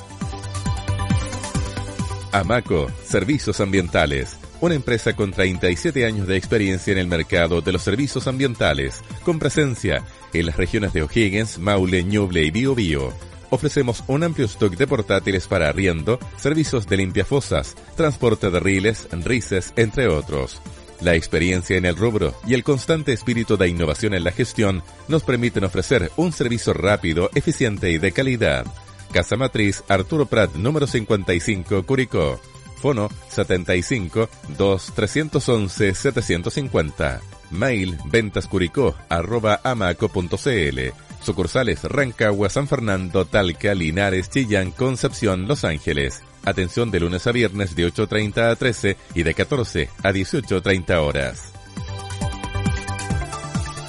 [2.34, 7.82] Amaco, Servicios Ambientales una empresa con 37 años de experiencia en el mercado de los
[7.82, 10.04] servicios ambientales, con presencia
[10.34, 13.14] en las regiones de O'Higgins, Maule, Ñuble y Bio
[13.52, 19.74] Ofrecemos un amplio stock de portátiles para arriendo, servicios de limpiafosas, transporte de riles, rices,
[19.76, 20.62] entre otros.
[21.02, 25.24] La experiencia en el rubro y el constante espíritu de innovación en la gestión nos
[25.24, 28.66] permiten ofrecer un servicio rápido, eficiente y de calidad.
[29.12, 32.40] Casa Matriz Arturo Prat número 55 Curicó.
[32.82, 37.39] Fono 75 2 311 750.
[37.52, 40.80] Mail ventascuricó arroba amaco.cl.
[41.22, 46.22] Sucursales Rancagua, San Fernando, Talca, Linares, Chillán, Concepción, Los Ángeles.
[46.46, 51.52] Atención de lunes a viernes de 8.30 a 13 y de 14 a 18.30 horas.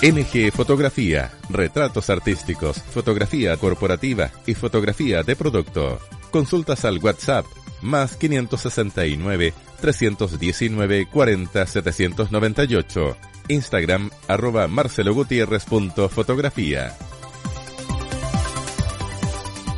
[0.02, 6.00] NG Fotografía, retratos artísticos, fotografía corporativa y fotografía de producto.
[6.30, 7.44] Consultas al WhatsApp
[7.82, 13.16] más 569 319 40 798.
[13.51, 14.68] Instagram arroba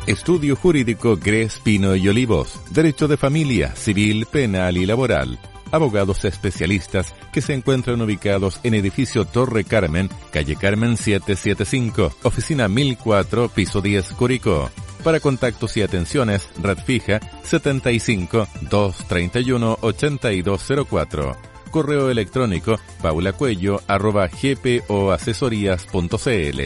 [0.05, 2.59] Estudio Jurídico Gres, Pino y Olivos.
[2.71, 5.39] Derecho de familia, civil, penal y laboral.
[5.71, 13.49] Abogados especialistas que se encuentran ubicados en edificio Torre Carmen, calle Carmen 775, oficina 1004,
[13.49, 14.69] piso 10, Curicó.
[15.03, 21.52] Para contactos y atenciones, red fija 75 231 8204.
[21.73, 26.59] Correo electrónico paulacuello arroba gpoasesorías.cl.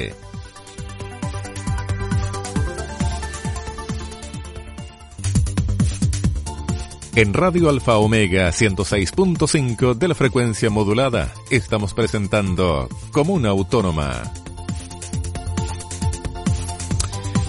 [7.16, 14.32] En Radio Alfa Omega 106.5 de la frecuencia modulada estamos presentando Comuna Autónoma.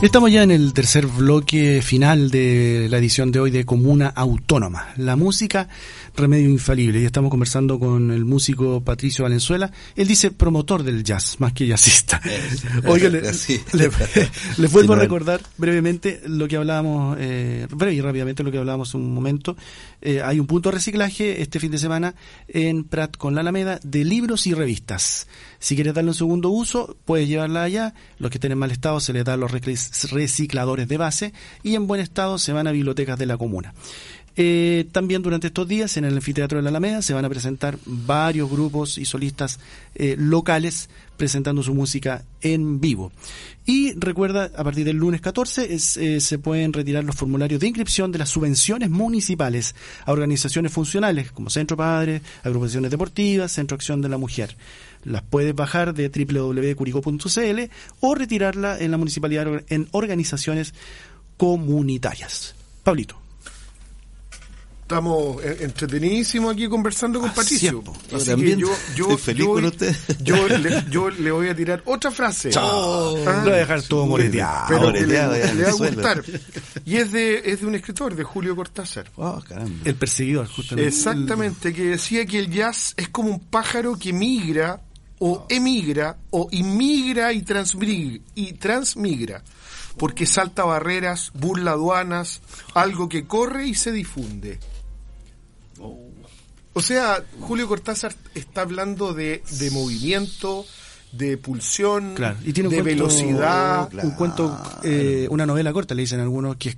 [0.01, 4.91] Estamos ya en el tercer bloque final de la edición de hoy de Comuna Autónoma.
[4.97, 5.69] La música
[6.19, 7.01] remedio infalible.
[7.01, 9.71] Y estamos conversando con el músico Patricio Valenzuela.
[9.97, 12.21] Él dice promotor del jazz, más que jazzista.
[12.87, 13.23] Oiga, le,
[14.59, 18.95] les vuelvo a recordar brevemente lo que hablábamos, eh, breve y rápidamente lo que hablábamos
[18.95, 19.57] un momento.
[20.01, 22.15] Eh, hay un punto de reciclaje este fin de semana
[22.49, 25.27] en Prat con la Alameda de libros y revistas.
[25.59, 27.95] Si quieres darle un segundo uso, puedes llevarla allá.
[28.19, 31.87] Los que estén en mal estado se les da los recicladores de base y en
[31.87, 33.75] buen estado se van a bibliotecas de la comuna.
[34.41, 37.77] Eh, también durante estos días en el anfiteatro de la Alameda se van a presentar
[37.85, 39.59] varios grupos y solistas
[39.97, 43.11] eh, locales presentando su música en vivo.
[43.67, 48.13] Y recuerda, a partir del lunes 14 eh, se pueden retirar los formularios de inscripción
[48.13, 49.75] de las subvenciones municipales
[50.07, 54.57] a organizaciones funcionales como Centro Padre, agrupaciones deportivas, Centro Acción de la Mujer.
[55.03, 57.61] Las puedes bajar de www.curico.cl
[57.99, 60.75] o retirarla en la municipalidad en organizaciones
[61.37, 62.55] comunitarias.
[62.85, 63.28] Pablito
[64.89, 67.85] estamos entretenidísimos aquí conversando con Patricio.
[68.11, 69.95] Así que yo, yo, feliz con usted.
[70.23, 72.49] Yo, le, yo, le, voy a tirar otra frase.
[72.49, 73.19] Chao.
[73.27, 74.65] Ah, lo voy a dejar todo moreteado.
[74.67, 76.25] Pero le, le, va a gustar.
[76.87, 79.11] Y es de, es de un escritor, de Julio Cortázar.
[79.17, 79.43] Oh,
[79.85, 80.89] el perseguidor, justamente.
[80.89, 84.81] Exactamente, que decía que el jazz es como un pájaro que migra
[85.19, 89.43] o emigra o inmigra y transmigra, y transmigra
[89.99, 92.41] porque salta barreras, burla aduanas,
[92.73, 94.61] algo que corre y se difunde.
[96.79, 100.65] O sea, Julio Cortázar está hablando de, de movimiento,
[101.11, 102.15] de pulsión,
[102.45, 103.93] y tiene de velocidad.
[104.01, 106.77] Un cuento, eh, una novela corta, le dicen algunos, que es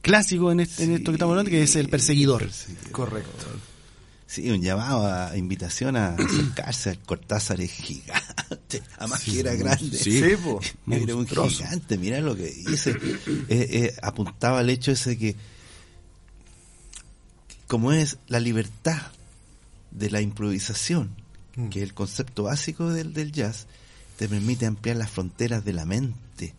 [0.00, 2.48] clásico en, este, en esto que estamos hablando, que es El Perseguidor.
[2.92, 3.46] Correcto.
[4.28, 8.80] Sí, un llamado a invitación a acercarse al Cortázar es gigante.
[8.98, 9.98] Además que era grande.
[9.98, 12.92] Sí, era un gigante, mira lo que dice.
[12.92, 15.34] Eh, eh, apuntaba al hecho ese que,
[17.66, 19.02] como es la libertad
[19.92, 21.10] de la improvisación,
[21.56, 21.68] mm.
[21.68, 23.66] que es el concepto básico del, del jazz,
[24.16, 26.54] te permite ampliar las fronteras de la mente.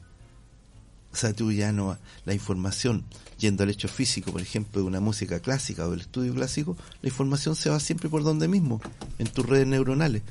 [1.12, 3.06] O sea, tú ya no, la información,
[3.38, 7.10] yendo al hecho físico, por ejemplo, de una música clásica o del estudio clásico, la
[7.10, 8.82] información se va siempre por donde mismo,
[9.20, 10.24] en tus redes neuronales.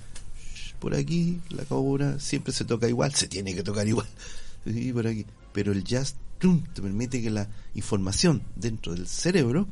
[0.80, 4.08] Por aquí, la cobra, siempre se toca igual, se tiene que tocar igual.
[4.64, 5.26] Y por aquí.
[5.52, 9.66] Pero el jazz te permite que la información dentro del cerebro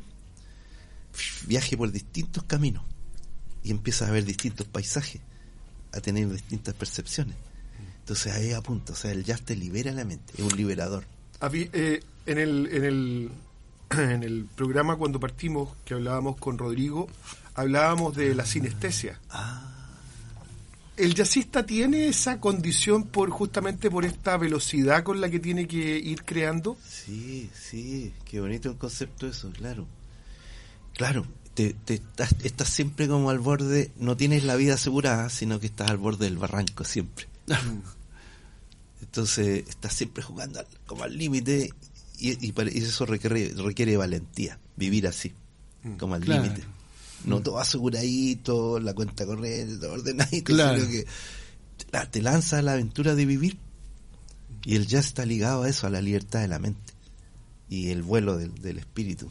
[1.46, 2.84] viaje por distintos caminos
[3.62, 5.20] y empiezas a ver distintos paisajes,
[5.92, 7.36] a tener distintas percepciones.
[8.00, 11.04] Entonces ahí apunta, o sea, el jazz te libera la mente, es un liberador.
[11.52, 13.30] Eh, en, el, en, el,
[13.90, 17.08] en el programa cuando partimos, que hablábamos con Rodrigo,
[17.54, 19.20] hablábamos de la sinestesia.
[19.30, 19.70] Ah.
[20.96, 25.98] ¿El jazzista tiene esa condición por justamente por esta velocidad con la que tiene que
[25.98, 26.76] ir creando?
[26.86, 29.86] Sí, sí, qué bonito el concepto eso, claro.
[30.94, 31.24] Claro,
[31.54, 35.90] te, estás, estás, siempre como al borde, no tienes la vida asegurada, sino que estás
[35.90, 37.26] al borde del barranco siempre.
[39.00, 41.72] Entonces estás siempre jugando como al límite
[42.18, 45.32] y, y, eso requiere, requiere valentía, vivir así,
[45.82, 45.96] mm.
[45.96, 46.62] como al límite.
[47.24, 47.42] No mm.
[47.42, 51.06] todo aseguradito, la cuenta corriente, todo ordenadito, sino que
[52.10, 53.58] te lanza a la aventura de vivir.
[54.64, 56.92] Y el jazz está ligado a eso, a la libertad de la mente
[57.70, 59.30] y el vuelo del, del espíritu.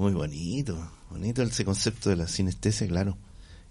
[0.00, 0.90] Muy bonito.
[1.10, 3.18] Bonito ese concepto de la sinestesia, claro.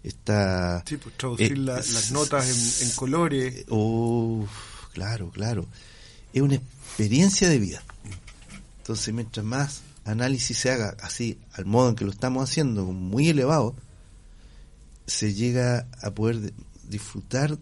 [0.03, 3.65] Está, sí, pues traducir eh, las notas en, colores.
[4.93, 5.65] claro, claro.
[6.31, 7.81] Es una experiencia de vida.
[8.77, 13.29] Entonces, mientras más análisis se haga así, al modo en que lo estamos haciendo, muy
[13.29, 13.73] elevado,
[15.07, 16.53] se llega a poder
[16.83, 17.57] disfrutar,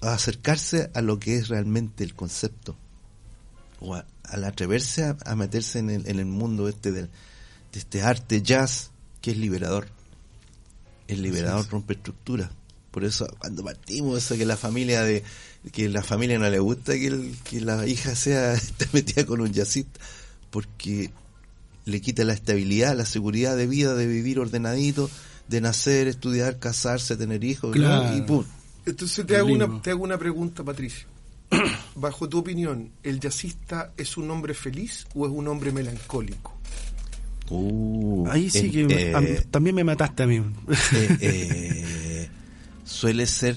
[0.00, 2.76] a acercarse a lo que es realmente el concepto.
[3.80, 7.10] O al atreverse a, meterse en el, en el mundo este del,
[7.76, 9.86] de este arte jazz que es liberador.
[11.08, 12.48] El liberador rompe estructuras,
[12.90, 15.22] Por eso cuando partimos, eso que la familia de
[15.72, 19.52] que la familia no le gusta que, que la hija sea esté metida con un
[19.52, 20.00] jazzista,
[20.48, 21.10] porque
[21.84, 25.10] le quita la estabilidad, la seguridad de vida, de vivir ordenadito,
[25.48, 28.44] de nacer, estudiar, casarse, tener hijos, y pum.
[28.86, 31.06] Entonces te hago, una, te hago una pregunta, Patricio.
[31.94, 36.56] Bajo tu opinión, ¿el jazzista es un hombre feliz o es un hombre melancólico?
[37.48, 40.42] Uh, Ahí sí que eh, también me mataste a mí.
[40.92, 42.28] Eh, eh,
[42.84, 43.56] suele ser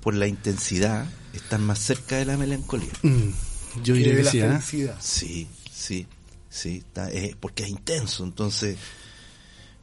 [0.00, 2.92] por la intensidad, estar más cerca de la melancolía.
[3.02, 4.96] Mm, yo diría que la sí, felicidad.
[5.00, 6.06] Sí, sí,
[6.50, 6.84] sí,
[7.40, 8.76] porque es intenso, entonces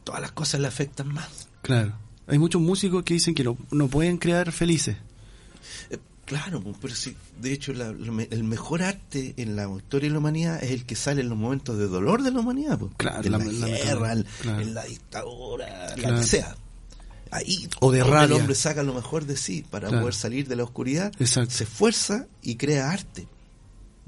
[0.03, 1.47] todas las cosas le afectan más.
[1.61, 1.93] Claro.
[2.27, 4.97] Hay muchos músicos que dicen que no, no pueden crear felices.
[6.33, 10.63] Claro, pues, pero sí, de hecho el mejor arte en la historia de la humanidad
[10.63, 13.31] es el que sale en los momentos de dolor de la humanidad, pues, claro, en
[13.31, 16.55] la, guerra, en la dictadura, la que sea.
[17.29, 20.63] Ahí o de el hombre saca lo mejor de sí para poder salir de la
[20.63, 23.27] oscuridad, se esfuerza y crea arte.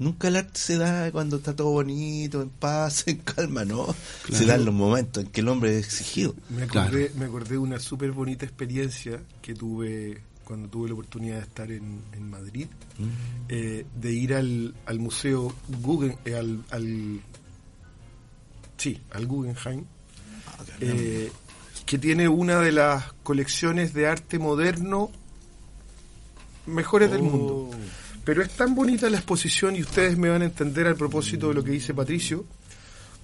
[0.00, 3.94] Nunca el arte se da cuando está todo bonito, en paz, en calma, ¿no?
[4.32, 6.34] Se da en los momentos en que el hombre es exigido.
[6.50, 11.36] Me acordé, me acordé de una súper bonita experiencia que tuve cuando tuve la oportunidad
[11.36, 12.68] de estar en, en Madrid,
[12.98, 13.04] mm.
[13.48, 17.20] eh, de ir al, al museo Guggen, eh, al, al,
[18.76, 19.84] sí, al Guggenheim,
[20.46, 21.32] ah, eh,
[21.84, 25.10] que tiene una de las colecciones de arte moderno
[26.66, 27.70] mejores del mundo.
[27.72, 27.74] Oh.
[28.24, 31.54] Pero es tan bonita la exposición y ustedes me van a entender al propósito de
[31.54, 32.44] lo que dice Patricio,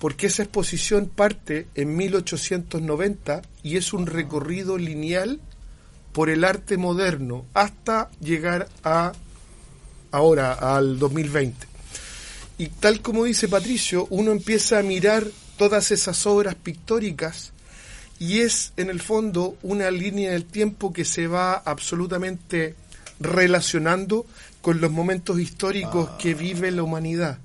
[0.00, 5.40] porque esa exposición parte en 1890 y es un recorrido lineal
[6.12, 9.12] por el arte moderno hasta llegar a
[10.10, 11.66] ahora, al 2020.
[12.58, 17.52] Y tal como dice Patricio, uno empieza a mirar todas esas obras pictóricas
[18.18, 22.76] y es en el fondo una línea del tiempo que se va absolutamente
[23.18, 24.26] relacionando
[24.60, 27.38] con los momentos históricos que vive la humanidad.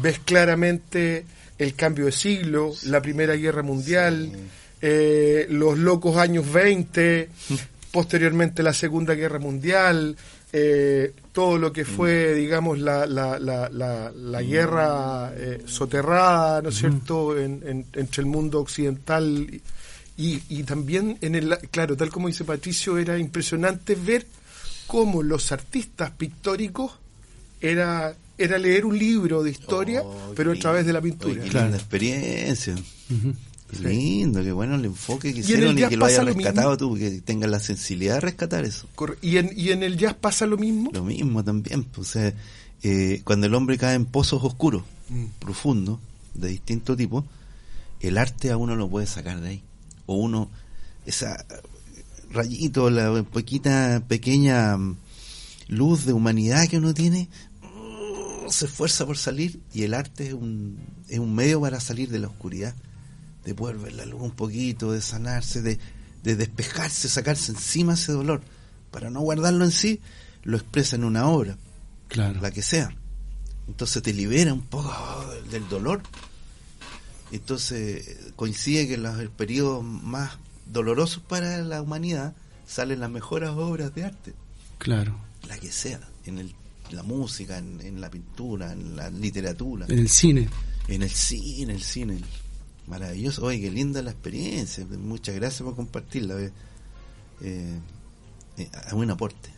[0.00, 1.26] Ves claramente
[1.58, 4.32] el cambio de siglo, la Primera Guerra Mundial,
[4.82, 7.30] eh, los locos años 20,
[7.92, 10.16] posteriormente la Segunda Guerra Mundial,
[10.52, 16.74] eh, todo lo que fue, digamos, la, la, la, la, guerra eh, soterrada, ¿no es
[16.74, 19.48] cierto?, entre el mundo occidental
[20.16, 24.26] y, y, también en el, claro, tal como dice Patricio, era impresionante ver
[24.86, 26.92] cómo los artistas pictóricos
[27.60, 31.42] era, era leer un libro de historia, oh, pero a través de la pintura.
[31.44, 31.74] Claro.
[31.74, 32.74] experiencia.
[33.80, 37.50] Lindo, qué bueno el enfoque que hicieron y, que lo hayas rescatado tú, que tengas
[37.50, 38.86] la sensibilidad de rescatar eso.
[39.22, 40.90] ¿Y en, ¿Y en el jazz pasa lo mismo?
[40.92, 41.84] Lo mismo también.
[41.84, 45.24] Pues, eh, cuando el hombre cae en pozos oscuros, mm.
[45.38, 45.98] profundos,
[46.34, 47.24] de distinto tipo,
[48.00, 49.62] el arte a uno lo puede sacar de ahí.
[50.06, 50.50] O uno,
[51.06, 51.44] esa
[52.30, 54.96] rayito, la poquita pequeña mm,
[55.68, 57.28] luz de humanidad que uno tiene,
[57.62, 60.78] mm, se esfuerza por salir y el arte es un,
[61.08, 62.74] es un medio para salir de la oscuridad
[63.44, 65.78] de poder ver la luz un poquito, de sanarse, de,
[66.22, 68.42] de despejarse, sacarse encima ese dolor,
[68.90, 70.00] para no guardarlo en sí,
[70.42, 71.56] lo expresa en una obra,
[72.08, 72.40] claro.
[72.40, 72.94] la que sea.
[73.68, 74.92] Entonces te libera un poco
[75.50, 76.02] del dolor.
[77.30, 80.32] Entonces coincide que en los periodos más
[80.66, 82.34] dolorosos para la humanidad
[82.66, 84.34] salen las mejores obras de arte.
[84.78, 85.16] Claro.
[85.48, 86.54] La que sea, en el,
[86.90, 89.86] la música, en, en la pintura, en la literatura.
[89.88, 90.48] En el cine.
[90.88, 92.18] En el cine, el cine.
[92.86, 94.84] Maravilloso, oye, qué linda la experiencia.
[94.86, 96.36] Muchas gracias por compartirla.
[96.40, 96.50] Eh,
[98.56, 99.50] eh, buen aporte.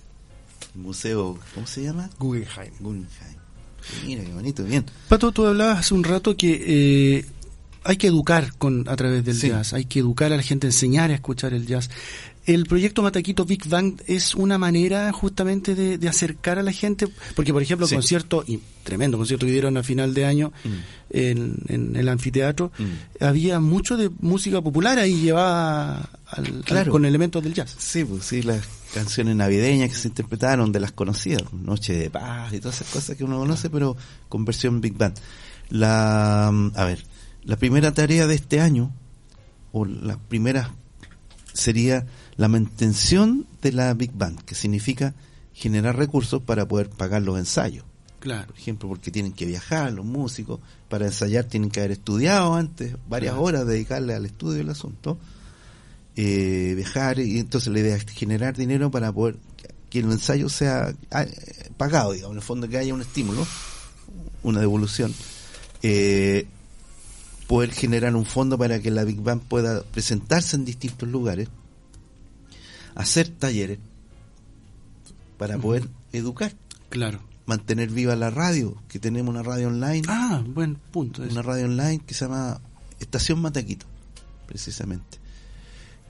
[0.75, 2.11] museo, ¿cómo se llama?
[2.19, 2.73] Guggenheim.
[2.81, 3.39] Guggenheim.
[4.05, 4.85] Mira, qué bonito, bien.
[5.09, 7.27] Pato, tú hablabas hace un rato que eh,
[7.85, 11.11] hay que educar con a través del jazz, hay que educar a la gente, enseñar
[11.11, 11.91] a escuchar el jazz.
[12.47, 17.53] El proyecto Mataquito Big Bang es una manera justamente de, acercar a la gente, porque
[17.53, 20.69] por ejemplo, concierto, y tremendo concierto que dieron a final de año mm.
[21.11, 23.25] en, el anfiteatro, mm.
[23.25, 26.11] había mucho de música popular ahí llevada
[26.91, 27.75] con elementos del jazz.
[27.79, 28.63] Sí, pues sí, las
[28.93, 33.17] canciones navideñas que se interpretaron de las conocidas, Noche de Paz y todas esas cosas
[33.17, 33.97] que uno conoce, pero
[34.29, 35.15] con versión Big Bang.
[35.71, 37.05] La, a ver,
[37.43, 38.95] la primera tarea de este año,
[39.73, 40.75] o la primera
[41.55, 42.07] sería
[42.37, 45.15] la mantención de la Big Band, que significa
[45.53, 47.85] generar recursos para poder pagar los ensayos.
[48.21, 48.47] Claro.
[48.47, 52.97] Por ejemplo, porque tienen que viajar los músicos, para ensayar tienen que haber estudiado antes,
[53.09, 55.19] varias horas dedicarle al estudio del asunto,
[56.17, 59.37] eh, viajar, y entonces la idea es generar dinero para poder
[59.91, 61.25] que el ensayo sea ah,
[61.77, 63.47] pagado, digamos, en el fondo que haya un estímulo,
[64.43, 65.15] una devolución.
[65.83, 66.47] Eh,
[67.47, 71.49] poder generar un fondo para que la Big Bang pueda presentarse en distintos lugares.
[72.95, 73.79] Hacer talleres
[75.39, 76.53] para poder educar.
[76.89, 77.21] Claro.
[77.47, 80.03] Mantener viva la radio, que tenemos una radio online.
[80.09, 81.23] Ah, buen punto.
[81.23, 82.61] Una radio online que se llama
[83.01, 83.87] Estación Mataquito,
[84.47, 85.19] precisamente.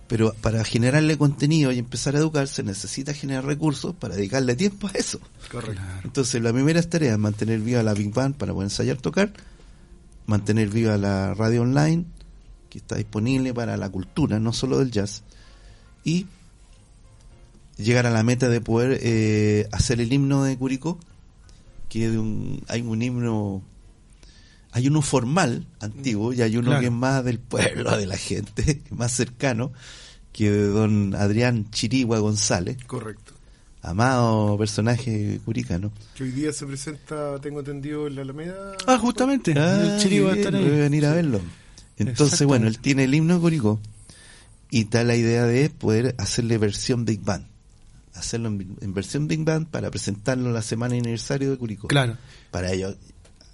[0.06, 4.86] Pero para generarle contenido y empezar a educar se necesita generar recursos para dedicarle tiempo
[4.86, 5.18] a eso.
[5.50, 5.82] Correcto.
[6.04, 9.32] Entonces la primera tarea es mantener viva la Big Band para poder ensayar tocar,
[10.26, 12.04] mantener viva la radio online,
[12.68, 15.22] que está disponible para la cultura, no solo del jazz,
[16.04, 16.26] y
[17.76, 20.98] llegar a la meta de poder eh, hacer el himno de Curicó,
[21.88, 23.62] que de un, hay un himno,
[24.72, 28.82] hay uno formal, antiguo, y hay uno que es más del pueblo, de la gente,
[28.90, 29.72] más cercano,
[30.32, 32.76] que de don Adrián Chirigua González.
[32.86, 33.32] Correcto.
[33.82, 35.92] Amado personaje curicano.
[36.14, 38.72] Que hoy día se presenta, tengo entendido, en la Alameda.
[38.86, 39.52] Ah, justamente.
[39.58, 40.64] Ah, Chirigua está ahí.
[40.64, 41.40] venir a verlo.
[41.98, 43.78] Entonces, bueno, él tiene el himno de Curicó
[44.70, 47.53] y está la idea de poder hacerle versión Big Band
[48.14, 51.88] hacerlo en, versión Big Band para presentarlo en la semana aniversario de Curicó.
[51.88, 52.16] Claro.
[52.50, 52.96] Para ello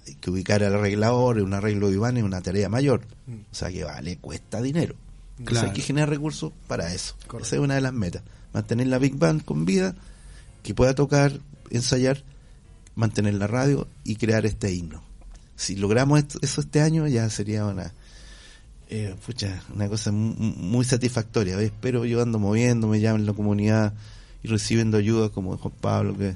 [0.07, 3.01] hay que ubicar al arreglador, un arreglo de Iván es una tarea mayor.
[3.27, 3.33] Mm.
[3.51, 4.95] O sea que vale, cuesta dinero.
[5.39, 7.15] Entonces hay que generar recursos para eso.
[7.39, 8.21] Esa es una de las metas.
[8.53, 9.95] Mantener la Big Band con vida,
[10.61, 11.39] que pueda tocar,
[11.71, 12.23] ensayar,
[12.95, 15.03] mantener la radio y crear este himno.
[15.55, 17.93] Si logramos eso este año ya sería una,
[18.89, 19.15] eh,
[19.73, 21.59] una cosa muy, satisfactoria.
[21.59, 23.93] Espero yo ando moviéndome ya en la comunidad
[24.43, 26.35] y recibiendo ayuda como Juan Pablo que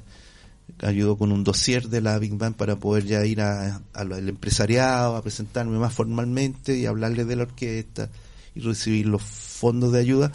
[0.82, 5.16] ayudó con un dossier de la Big Bang para poder ya ir a, al empresariado,
[5.16, 8.10] a presentarme más formalmente y hablarle de la orquesta
[8.54, 10.32] y recibir los fondos de ayuda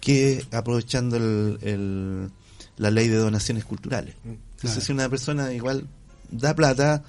[0.00, 2.30] que aprovechando el,
[2.76, 4.14] la ley de donaciones culturales.
[4.24, 5.86] Mm, Entonces, si una persona igual
[6.30, 7.02] da plata,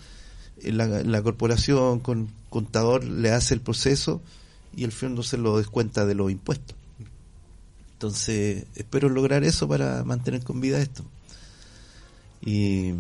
[0.62, 4.22] eh, la, la corporación con contador le hace el proceso
[4.76, 6.76] y el fondo se lo descuenta de los impuestos.
[8.04, 11.06] Entonces, espero lograr eso para mantener con vida esto.
[12.42, 12.92] Y,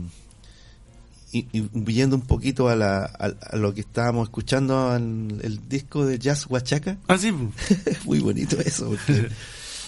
[1.33, 6.45] y, un poquito a, la, a, lo que estábamos escuchando en el disco de Jazz
[6.47, 6.99] Huachaca.
[7.09, 7.33] Ah, sí.
[8.05, 9.27] Muy bonito eso, porque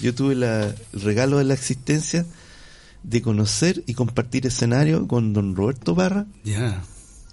[0.01, 2.25] yo tuve el regalo de la existencia
[3.03, 6.25] de conocer y compartir escenario con don Roberto Parra.
[6.43, 6.83] Ya.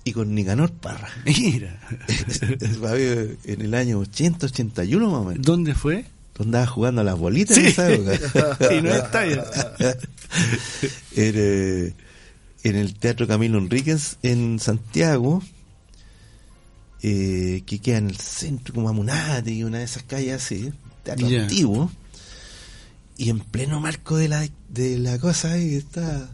[0.05, 1.09] Y con Nicanor Parra.
[1.25, 1.81] Mira.
[3.45, 5.45] en el año 80, 81 más o menos.
[5.45, 6.05] ¿Dónde fue?
[6.33, 8.59] Tú andabas jugando a las bolitas en esa época.
[8.75, 9.41] y no está en,
[11.17, 11.93] eh,
[12.63, 15.43] en el Teatro Camilo Enríquez en Santiago,
[17.03, 20.73] eh, que queda en el centro como Amunate y una de esas calles así,
[21.03, 21.91] teatro antiguo,
[23.19, 26.31] y en pleno marco de la, de la cosa ahí está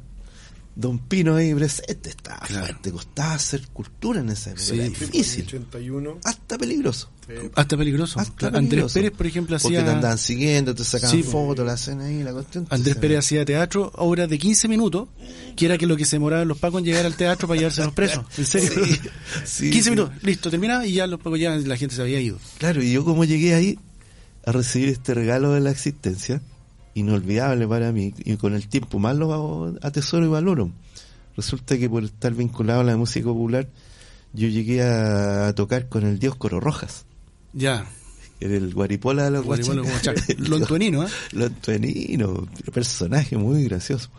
[0.78, 6.18] Don Pino ahí presente, estaba fuerte, costaba hacer cultura en esa época, era difícil, 81.
[6.22, 7.10] hasta peligroso.
[7.56, 8.20] Hasta peligroso.
[8.52, 9.80] Andrés Pérez, por ejemplo, hacía.
[9.80, 12.68] Porque te andaban siguiendo, te sacaban fotos, la hacen ahí, la cuestión.
[12.70, 15.08] Andrés Pérez hacía teatro, obras de 15 minutos,
[15.56, 17.82] que era que lo que se demoraban los pacos en llegar al teatro para llevarse
[17.82, 18.24] a los presos.
[18.38, 18.70] En serio.
[19.58, 22.38] 15 minutos, listo, terminaba y ya los pacos ya la gente se había ido.
[22.58, 23.80] Claro, y yo como llegué ahí
[24.46, 26.40] a recibir este regalo de la existencia,
[26.98, 30.70] inolvidable para mí, y con el tiempo más lo atesoro y valoro.
[31.36, 33.68] Resulta que por estar vinculado a la música popular,
[34.32, 37.04] yo llegué a, tocar con el dios Coro Rojas.
[37.52, 37.86] Ya.
[38.40, 39.46] El guaripola de los
[40.38, 41.10] Lontuenino, ¿eh?
[41.32, 44.10] Lontuenino, personaje muy gracioso.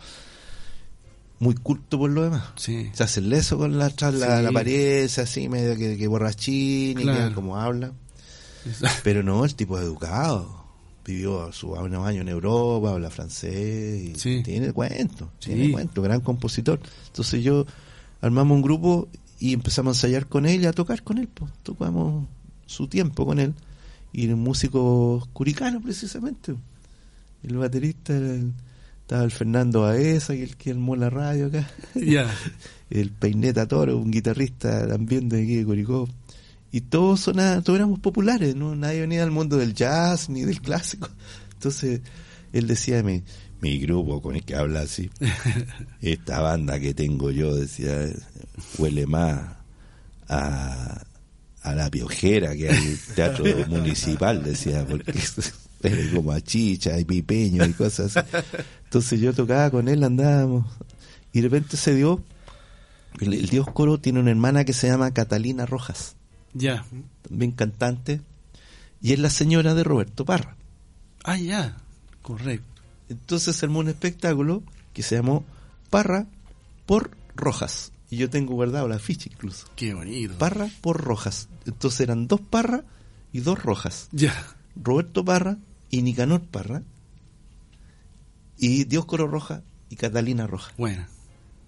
[1.38, 2.42] Muy culto por lo demás.
[2.56, 2.90] Sí.
[2.92, 7.56] Se hace leso con la, la, la apariencia así, medio que, borrachín y que como
[7.58, 7.92] habla.
[9.02, 10.59] Pero no, el tipo es educado.
[11.04, 16.80] Vivió su unos años en Europa, habla francés y tiene cuento, tiene cuento, gran compositor.
[17.06, 17.66] Entonces yo
[18.20, 19.08] armamos un grupo
[19.38, 21.28] y empezamos a ensayar con él y a tocar con él.
[21.28, 21.50] Pues.
[21.62, 22.26] Tocamos
[22.66, 23.54] su tiempo con él
[24.12, 26.54] y el músico curicano precisamente
[27.42, 28.14] el baterista
[29.00, 31.68] estaba el Fernando Aesa que el que armó la radio acá
[32.90, 36.08] el Peineta Toro un guitarrista también de aquí de Curicó
[36.72, 40.60] y todos sonaban, todos éramos populares no nadie venía del mundo del jazz ni del
[40.60, 41.08] clásico.
[41.52, 42.00] Entonces
[42.52, 43.22] él decía mi,
[43.60, 45.10] mi grupo con el que habla así
[46.00, 48.08] esta banda que tengo yo decía
[48.78, 49.56] huele más
[50.28, 51.02] a
[51.62, 55.12] a la piojera que hay teatro municipal, decía, porque
[55.82, 58.14] era como a chicha y pipeño y cosas
[58.84, 60.66] Entonces yo tocaba con él, andábamos,
[61.32, 62.22] y de repente se dio,
[63.20, 66.16] el, dios coro tiene una hermana que se llama Catalina Rojas.
[66.54, 66.84] Ya.
[67.22, 68.20] También cantante,
[69.00, 70.56] y es la señora de Roberto Parra.
[71.24, 71.76] Ah, ya,
[72.22, 72.66] correcto.
[73.08, 74.62] Entonces se armó un espectáculo
[74.92, 75.44] que se llamó
[75.90, 76.26] Parra
[76.86, 77.92] por Rojas.
[78.10, 79.68] Y yo tengo guardado la ficha incluso.
[79.76, 80.36] Qué bonito.
[80.38, 81.48] Parra por Rojas.
[81.66, 82.84] Entonces eran dos Parra
[83.32, 84.08] y dos Rojas.
[84.12, 84.34] Ya.
[84.76, 85.58] Roberto Parra
[85.90, 86.82] y Nicanor Parra.
[88.58, 90.72] y Dioscoro Roja y Catalina Roja.
[90.76, 91.06] Bueno.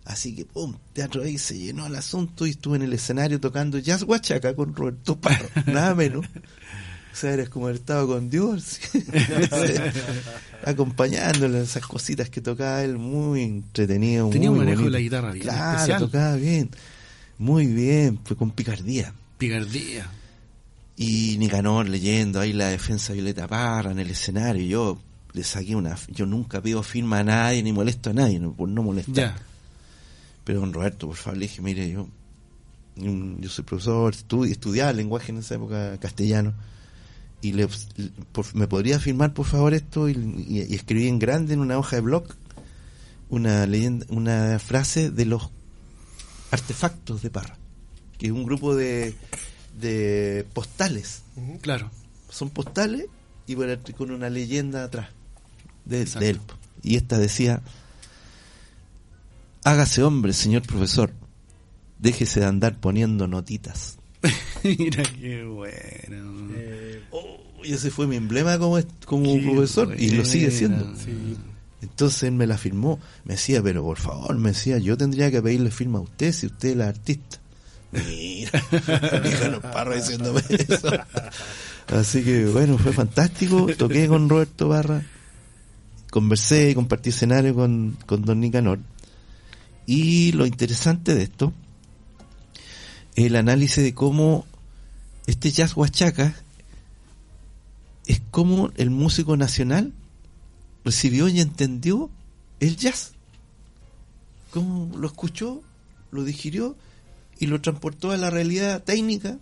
[0.05, 3.79] Así que, pum, teatro ahí se llenó el asunto y estuve en el escenario tocando
[3.79, 6.27] jazz guachaca con Roberto Parro, nada menos.
[6.27, 8.81] O sea, eres como haber estado con Dios,
[10.65, 14.29] acompañándole en esas cositas que tocaba él, muy entretenido.
[14.31, 14.91] Tenía muy un manejo bonito.
[14.97, 16.01] de la guitarra bien Claro, especial.
[16.01, 16.71] tocaba bien,
[17.39, 19.13] muy bien, fue con picardía.
[19.39, 20.09] Picardía.
[20.97, 24.65] Y Nicanor leyendo ahí la defensa de Violeta Parra en el escenario.
[24.65, 24.99] Yo
[25.33, 25.97] le saqué una.
[26.09, 29.15] Yo nunca pido firma a nadie ni molesto a nadie, no, por no molestar.
[29.15, 29.37] Ya.
[30.45, 32.09] Pero don Roberto, por favor, le dije, mire, yo,
[32.97, 36.53] yo soy profesor, estu- estudiaba lenguaje en esa época castellano.
[37.41, 37.69] Y le,
[38.33, 40.09] por- me podría firmar, por favor, esto.
[40.09, 42.25] Y, y- y escribí en grande en una hoja de blog
[43.31, 45.51] una leyenda, una frase de los
[46.51, 47.57] artefactos de Parra,
[48.19, 49.15] que es un grupo de,
[49.81, 51.23] de postales
[51.63, 51.91] Claro.
[52.29, 53.07] son postales
[53.47, 53.55] y
[53.95, 55.09] con una leyenda atrás
[55.87, 56.41] de, de él.
[56.83, 57.63] Y esta decía,
[59.65, 61.13] hágase hombre, señor profesor,
[61.99, 63.99] déjese de andar poniendo notitas.
[64.63, 66.49] Mira qué bueno.
[66.55, 70.95] Eh, Oh, y ese fue mi emblema como, como profesor y lo sigue siendo.
[70.97, 71.37] sí.
[71.83, 75.43] Entonces él me la firmó, me decía, pero por favor, me decía, yo tendría que
[75.43, 77.39] pedirle firma a usted si usted es la artista.
[77.91, 78.63] Mira,
[79.25, 80.89] Nicanor Parra diciéndome eso.
[81.89, 83.67] Así que bueno, fue fantástico.
[83.77, 85.03] Toqué con Roberto Barra,
[86.11, 88.79] conversé y compartí escenario con, con Don Nicanor.
[89.87, 91.53] Y lo interesante de esto,
[93.15, 94.47] el análisis de cómo
[95.27, 96.35] este jazz huachaca
[98.07, 99.93] es como el músico nacional
[100.85, 102.11] recibió y entendió
[102.61, 103.13] el jazz.
[104.51, 105.63] Cómo lo escuchó,
[106.11, 106.77] lo digirió
[107.39, 109.39] y lo transportó a la realidad técnica,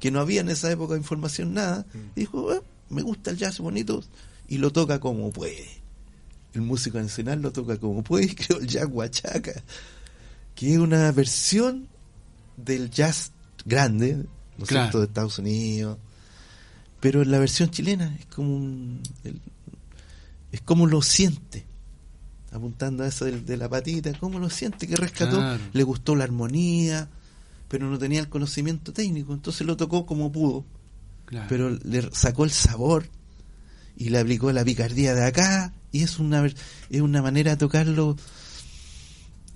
[0.00, 1.86] que no había en esa época información nada.
[2.16, 4.02] Dijo, "Ah, me gusta el jazz bonito
[4.48, 5.81] y lo toca como puede.
[6.54, 9.52] El músico nacional lo toca como puede y creó el jazz huachaca,
[10.54, 11.88] que es una versión
[12.56, 13.32] del jazz
[13.64, 14.16] grande,
[14.58, 14.84] ¿no Claro.
[14.86, 15.98] cierto?, de Estados Unidos,
[17.00, 19.40] pero en la versión chilena es como un, el-
[20.52, 21.64] es como lo siente
[22.52, 25.62] apuntando a eso de, de la patita cómo lo siente que rescató Claro.
[25.72, 27.08] le gustó la armonía
[27.68, 30.66] pero no tenía el conocimiento técnico entonces lo tocó como pudo
[31.24, 31.46] Claro.
[31.48, 33.06] pero le sacó el sabor
[34.02, 38.16] y le aplicó la picardía de acá y es una es una manera de tocarlo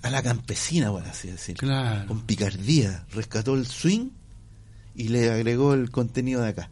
[0.03, 2.07] a la campesina por así decirlo Claro.
[2.07, 4.09] con picardía rescató el swing
[4.95, 6.69] y le agregó el contenido de acá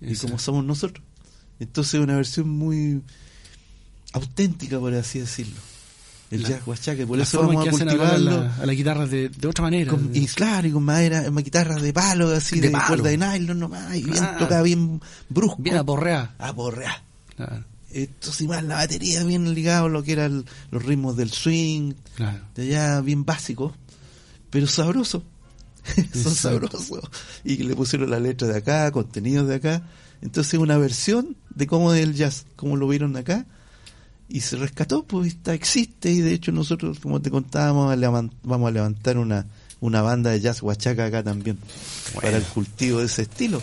[0.00, 1.02] y como somos nosotros.
[1.58, 3.02] Entonces es una versión muy
[4.12, 5.56] auténtica, por así decirlo.
[6.30, 8.42] El La- jazz huachaca, por La eso forma vamos a cultivarlo.
[8.42, 9.90] la, a la guitarra de, de otra manera.
[9.92, 12.86] con- y claro, y con madera, guitarras de palo, así, De de, palo.
[12.88, 14.38] cuerda de nylon nomás, y bien Claro.
[14.38, 15.62] tocada, bien brusco.
[15.62, 16.34] Bien aporreada.
[16.38, 17.02] Aporreada.
[17.36, 17.64] Claro.
[17.92, 21.92] Esto sí más la batería bien ligado a lo que eran los ritmos del swing,
[22.16, 22.40] Claro.
[22.56, 23.72] de allá bien básicos,
[24.50, 25.22] pero sabrosos.
[26.12, 27.00] Son sabrosos.
[27.44, 29.82] Y le pusieron la letra de acá, contenidos de acá.
[30.20, 33.46] Entonces una versión de cómo es el jazz, cómo lo vieron acá.
[34.28, 36.10] Y se rescató, pues está, existe.
[36.10, 37.94] Y de hecho nosotros, como te contábamos,
[38.42, 39.46] vamos a levantar una,
[39.80, 41.58] una banda de jazz huachaca acá también.
[42.14, 43.62] Para el cultivo de ese estilo.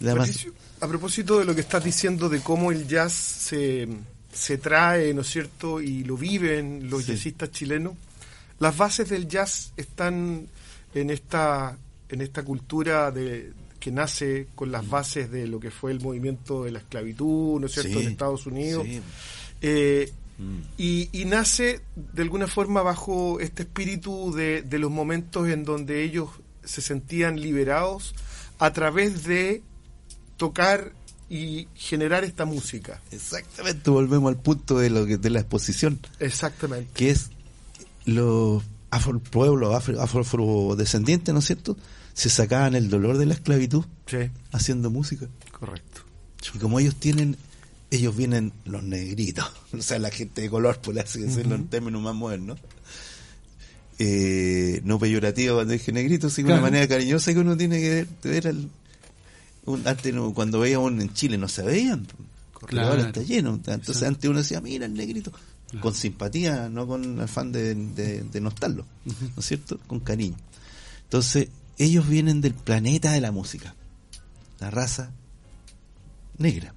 [0.00, 0.46] Además,
[0.80, 3.88] a propósito de lo que estás diciendo de cómo el jazz se,
[4.32, 5.80] se trae, ¿no es cierto?
[5.80, 7.12] Y lo viven los Sí.
[7.12, 7.94] jazzistas chilenos.
[8.60, 10.46] Las bases del jazz están
[10.94, 11.76] en esta,
[12.08, 16.64] en esta cultura de, que nace con las bases de lo que fue el movimiento
[16.64, 18.04] de la esclavitud, ¿no es cierto?, Sí.
[18.06, 18.84] en Estados Unidos.
[18.86, 19.00] sí.
[19.66, 20.58] Eh, Mm.
[20.78, 26.02] y, y nace de alguna forma bajo este espíritu de, de los momentos en donde
[26.02, 26.28] ellos
[26.64, 28.16] se sentían liberados
[28.58, 29.62] a través de
[30.36, 30.92] tocar
[31.30, 33.00] y generar esta música.
[33.12, 36.00] Exactamente, volvemos al punto de lo que de la exposición.
[36.18, 36.90] Exactamente.
[36.94, 37.30] que es
[38.04, 38.60] los
[38.90, 41.76] afro, pueblos afro, afrodescendientes, ¿no es cierto?
[42.12, 45.26] Se sacaban el dolor de la esclavitud Sí, haciendo música.
[45.52, 46.00] correcto.
[46.54, 47.36] Y como ellos tienen,
[47.90, 52.02] ellos vienen los negritos, o sea, la gente de color, por así decirlo, en términos
[52.02, 52.58] más modernos.
[53.98, 56.62] Eh, no peyorativo cuando dije negrito, sino Claro.
[56.62, 58.68] una manera cariñosa que uno tiene que ver, ver al-
[59.66, 62.04] un- antes no- cuando veíamos en Chile no se veían,
[62.54, 62.88] pero Claro.
[62.88, 63.50] ahora está lleno.
[63.54, 64.06] Entonces Exacto.
[64.08, 65.80] antes uno decía, mira el negrito, Claro.
[65.80, 68.52] con simpatía, no con afán de, de, de ¿no
[69.38, 69.78] es cierto?
[69.86, 70.36] Con cariño.
[71.04, 71.48] Entonces,
[71.78, 73.74] ellos vienen del planeta de la música,
[74.58, 75.12] la raza
[76.38, 76.74] negra.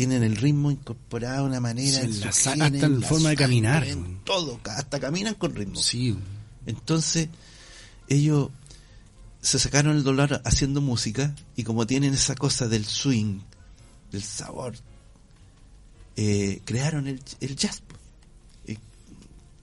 [0.00, 3.86] Tienen el ritmo incorporado de una manera Sí, la hasta en la forma de caminar,
[3.86, 5.78] en todo, hasta caminan con ritmo.
[5.78, 6.16] Sí.
[6.64, 7.28] Entonces,
[8.08, 8.48] ellos
[9.42, 13.40] se sacaron el dolor haciendo música y como tienen esa cosa del swing,
[14.10, 14.74] del sabor,
[16.16, 17.82] eh, crearon el, el jazz.
[17.82, 17.94] po.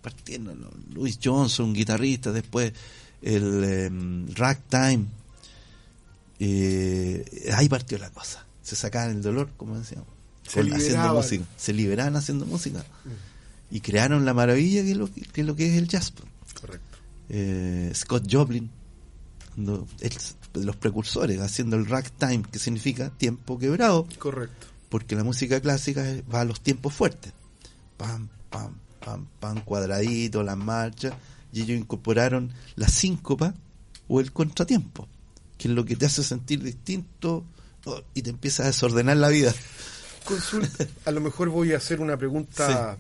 [0.03, 0.53] partiendo,
[0.93, 2.73] Louis Johnson, guitarrista, después
[3.23, 5.07] el em, ragtime,
[6.39, 8.45] eh, ahí partió la cosa.
[8.61, 10.16] Se sacaban el dolor, como decíamos,
[10.47, 11.45] se haciendo música.
[11.57, 12.79] Se liberaban haciendo música.
[12.79, 13.75] Mm.
[13.75, 16.13] Y crearon la maravilla que es lo que, es, lo que es el jazz.
[16.59, 16.97] Correcto.
[17.29, 18.69] Eh, Scott Joplin,
[19.57, 24.07] de los precursores, haciendo el ragtime, que significa tiempo quebrado.
[24.19, 24.67] Correcto.
[24.89, 26.03] Porque la música clásica
[26.33, 27.33] va a los tiempos fuertes.
[27.97, 31.13] Pam, pam, pam, pam, cuadradito, las marchas.
[31.51, 33.53] Y ellos incorporaron la síncopa
[34.07, 35.07] o el contratiempo,
[35.57, 37.43] que es lo que te hace sentir distinto
[37.85, 39.53] oh, y te empieza a desordenar la vida.
[40.27, 42.97] Consulta, a lo mejor voy a hacer una pregunta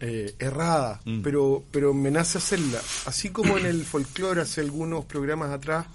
[0.00, 1.22] eh, errada, mm.
[1.22, 2.80] pero, pero me nace hacerla.
[3.06, 5.86] Así como en el folclore hace algunos programas atrás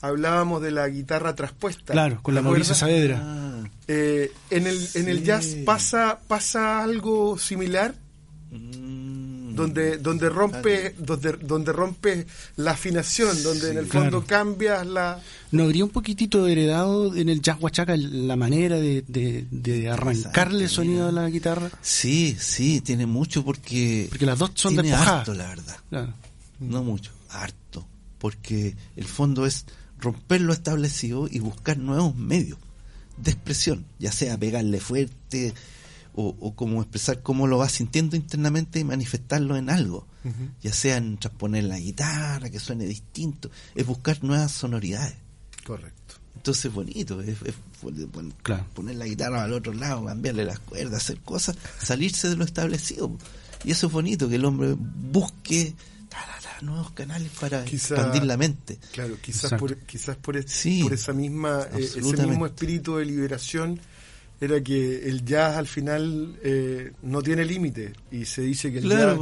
[0.00, 1.92] hablábamos de la guitarra traspuesta.
[1.92, 3.20] Claro, con la Mauricio Saavedra.
[3.22, 3.62] Ah.
[3.86, 7.94] Eh, en el, en el jazz pasa, pasa algo similar.
[8.50, 8.81] Mm
[9.54, 12.26] donde donde rompe donde donde rompe
[12.56, 15.20] la afinación donde en el fondo cambias la
[15.50, 20.70] no habría un poquitito heredado en el jazz huachaca la manera de, de, arrancarle el
[20.70, 21.70] sonido a la guitarra.
[21.82, 26.10] Sí sí tiene mucho porque porque las dos son tiene harto la verdad.
[26.58, 27.86] No mucho harto.
[28.18, 29.66] Porque el fondo es
[29.98, 32.58] romper lo establecido y buscar nuevos medios
[33.16, 35.52] de expresión ya sea pegarle fuerte
[36.14, 40.06] o, o como expresar cómo lo vas sintiendo internamente y manifestarlo en algo,
[40.62, 45.16] ya sea en transponer la guitarra, que suene distinto, es buscar nuevas sonoridades.
[45.64, 46.14] Correcto.
[46.36, 47.36] Entonces es bonito, es,
[48.74, 53.16] poner la guitarra al otro lado, cambiarle las cuerdas, hacer cosas, salirse de lo establecido.
[53.64, 55.74] Y eso es bonito, que el hombre busque
[56.62, 58.78] nuevos canales para expandir la mente.
[58.92, 63.80] Claro, quizás por, quizás por, por esa misma, eh, ese mismo espíritu de liberación
[64.42, 68.88] era que el jazz al final eh, no tiene límite y se dice que el
[68.88, 69.18] jazz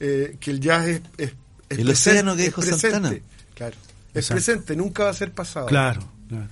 [0.00, 1.32] eh, que el jazz es, es,
[1.70, 3.22] el océano que dijo presente,
[3.54, 3.76] claro.
[4.12, 5.66] Es presente nunca va a ser pasado.
[5.66, 6.48] Claro, claro.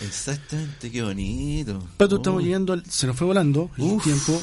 [0.00, 1.82] exactamente qué bonito.
[1.96, 4.40] Pero estamos llegando se nos fue volando el tiempo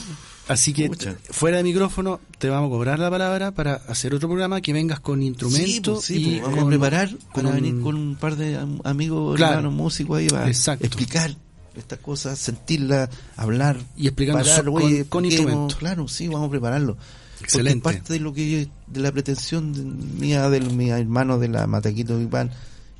[0.48, 0.90] Así que
[1.30, 5.02] fuera de micrófono te vamos a cobrar la palabra para hacer otro programa que vengas
[5.02, 9.40] con instrumentos sí, pues, y vamos a preparar para venir con un par de amigos
[9.40, 11.36] hermanos músicos ahí para explicar
[11.78, 15.76] estas cosas, sentirla, hablar y explicando con, con instrumentos.
[15.76, 16.98] Claro, sí, vamos a prepararlo.
[17.42, 17.82] Excelente.
[17.82, 22.20] Porque parte de lo que de la pretensión mía, de mi hermano de la Mataquito
[22.20, 22.52] Iván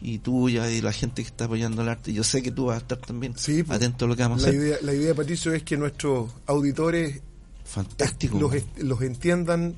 [0.02, 2.14] y tuya y la gente que está apoyando el arte.
[2.14, 4.44] Yo sé que tú vas a estar también sí, pues, atento a lo que vamos
[4.44, 4.62] a hacer.
[4.62, 7.22] Idea, la idea, Patricio, es que nuestros auditores
[7.68, 8.40] Fantástico.
[8.40, 9.76] Los, los entiendan,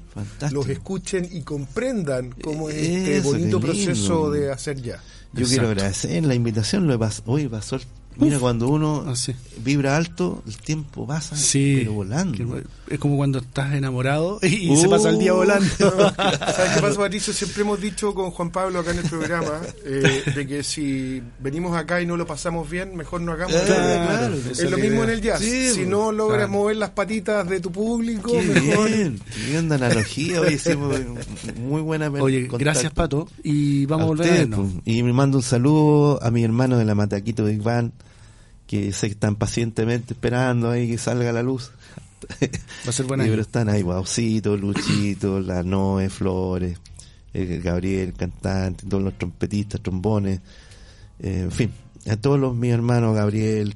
[0.51, 5.01] los escuchen y comprendan cómo es este bonito proceso de hacer ya.
[5.33, 6.85] Yo quiero agradecer la invitación.
[6.85, 7.79] Lo hoy pasó
[8.19, 9.13] Mira, cuando uno ah,
[9.63, 12.61] vibra alto, el tiempo pasa, pero volando.
[12.87, 15.37] Es como cuando estás enamorado y se pasa el día uh.
[15.37, 15.69] volando.
[15.77, 17.33] ¿Sabes qué pasa, Patricio?
[17.33, 21.77] Siempre hemos dicho con Juan Pablo acá en el programa eh, de que si venimos
[21.77, 25.21] acá y no lo pasamos bien, mejor no hagamos claro, Es lo mismo en el
[25.21, 25.39] jazz.
[25.39, 28.89] si pues, no logras mover las patitas de tu público, Qué mejor.
[28.89, 30.41] Bien, analogía.
[30.41, 30.97] Hoy hicimos
[31.57, 33.27] muy buena Oye, gracias, Pato.
[33.43, 34.69] Y vamos a, volver a pues.
[34.85, 37.91] Y me mando un saludo a mi hermano de la Mataquito Big Bang
[38.69, 41.71] que se están pacientemente esperando ahí que salga la luz.
[42.85, 43.23] Va a ser buena.
[43.27, 46.77] pero están ahí, Guaucito, Luchito, la Noe, Flores,
[47.33, 50.41] el Gabriel, cantante, todos los trompetistas, trombones,
[51.17, 51.71] eh, en fin,
[52.07, 53.73] a todos los mis hermanos, Gabriel,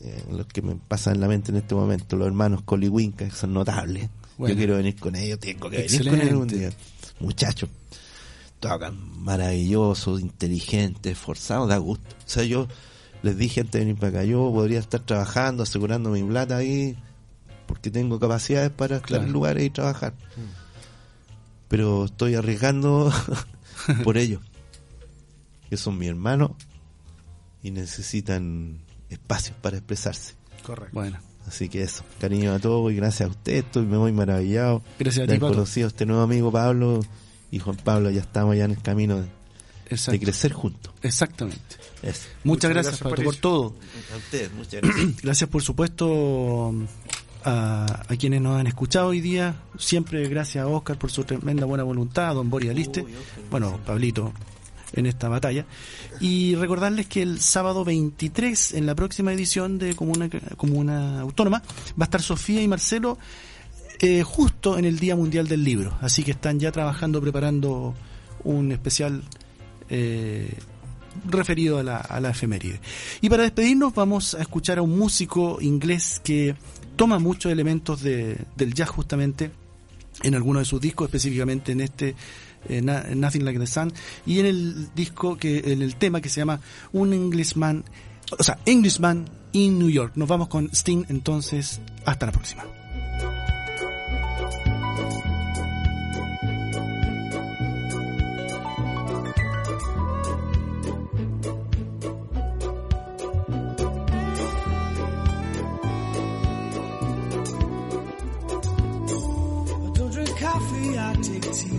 [0.00, 3.36] eh, los que me pasan en la mente en este momento, los hermanos Coliwinca, que
[3.36, 4.08] son notables.
[4.38, 6.70] Yo quiero venir con ellos, tengo que venir con ellos un día.
[7.20, 7.68] Muchachos,
[8.60, 12.16] tocan maravillosos, inteligentes, esforzados, da gusto.
[12.24, 12.66] O sea, yo
[13.22, 16.96] les dije antes de venir para acá, yo podría estar trabajando, asegurando mi plata ahí,
[17.66, 20.12] porque tengo capacidades para estar en lugares y trabajar.
[20.12, 21.68] Mm.
[21.68, 23.12] Pero estoy arriesgando
[24.04, 24.40] por ellos,
[25.70, 26.56] que son mi hermano
[27.62, 30.34] y necesitan espacios para expresarse.
[30.64, 30.92] Correcto.
[30.92, 31.18] Bueno.
[31.46, 35.34] Así que eso, cariño a todos y gracias a usted, estoy muy maravillado gracias de
[35.34, 37.00] haber conocido a este nuevo amigo Pablo
[37.50, 39.28] y Juan Pablo, ya estamos ya en el camino de,
[39.96, 40.92] de crecer juntos.
[41.02, 41.76] Exactamente.
[42.44, 43.74] Muchas, gracias, por todo.
[44.56, 45.22] muchas gracias.
[45.22, 46.74] gracias, por supuesto,
[47.44, 49.56] a, quienes nos han escuchado hoy día.
[49.78, 53.04] Siempre gracias a Oscar por su tremenda buena voluntad, a don Boris Aliste,
[53.50, 54.32] bueno, Pablito,
[54.94, 55.66] en esta batalla.
[56.20, 62.02] Y recordarles que el sábado 23, en la próxima edición de Comuna, Comuna Autónoma, va
[62.02, 63.18] a estar Sofía y Marcelo
[64.00, 65.96] eh, justo en el Día Mundial del Libro.
[66.00, 67.94] Así que están ya trabajando, preparando
[68.44, 69.22] un especial
[69.88, 70.52] eh,
[71.28, 72.80] referido a la, a la efeméride.
[73.20, 76.54] Y para despedirnos vamos a escuchar a un músico inglés que
[76.96, 79.50] toma muchos elementos de, del jazz justamente
[80.22, 82.14] en alguno de sus discos, específicamente en este
[82.68, 83.92] eh, Nothing Like the Sun,
[84.26, 86.60] y en el disco que, en el tema que se llama
[86.92, 87.84] Un Englishman,
[88.38, 90.12] o sea, Englishman in New York.
[90.16, 92.64] Nos vamos con Sting entonces, hasta la próxima.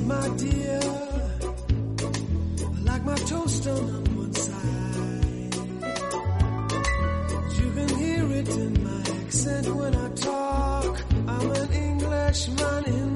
[0.06, 0.80] My dear.
[2.60, 5.56] I like my toast on one side.
[7.60, 11.02] You can hear it in my accent when I talk.
[11.28, 13.13] I'm an Englishman in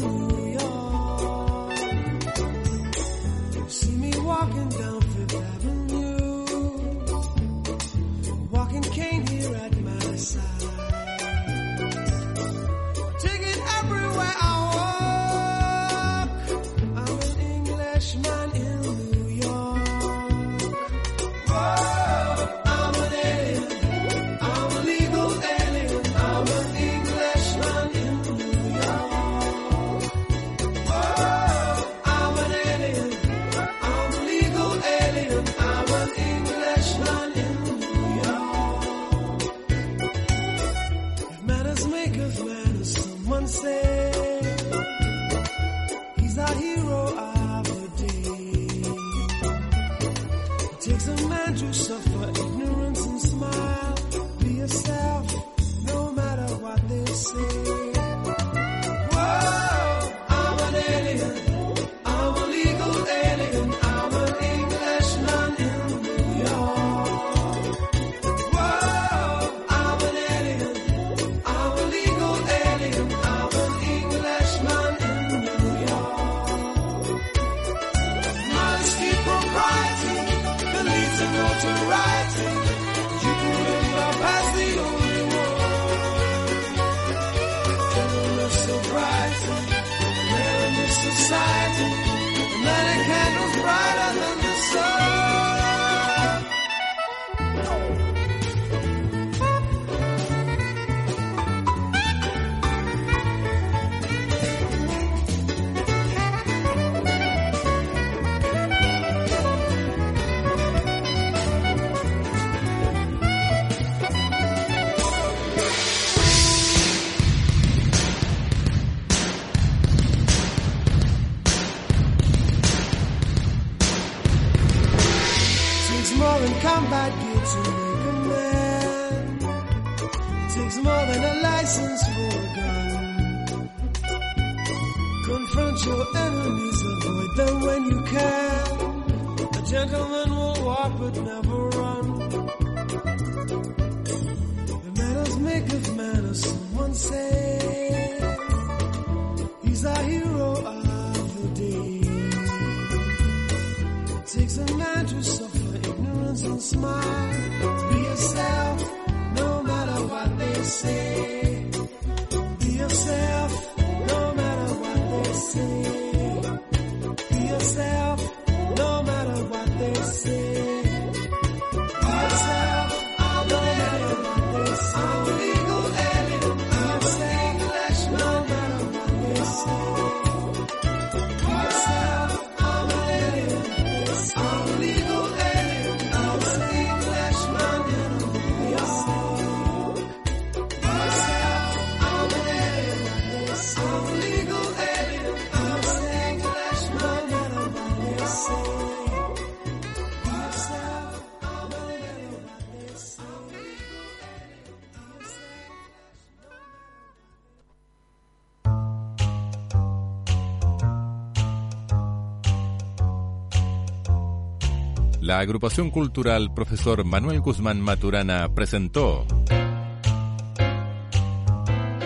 [215.38, 219.24] la agrupación cultural Profesor Manuel Guzmán Maturana presentó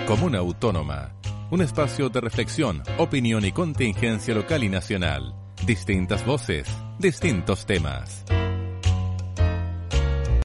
[0.06, 1.14] Comuna Autónoma,
[1.50, 5.34] un espacio de reflexión, opinión y contingencia local y nacional.
[5.66, 6.68] Distintas voces,
[7.00, 8.26] distintos temas.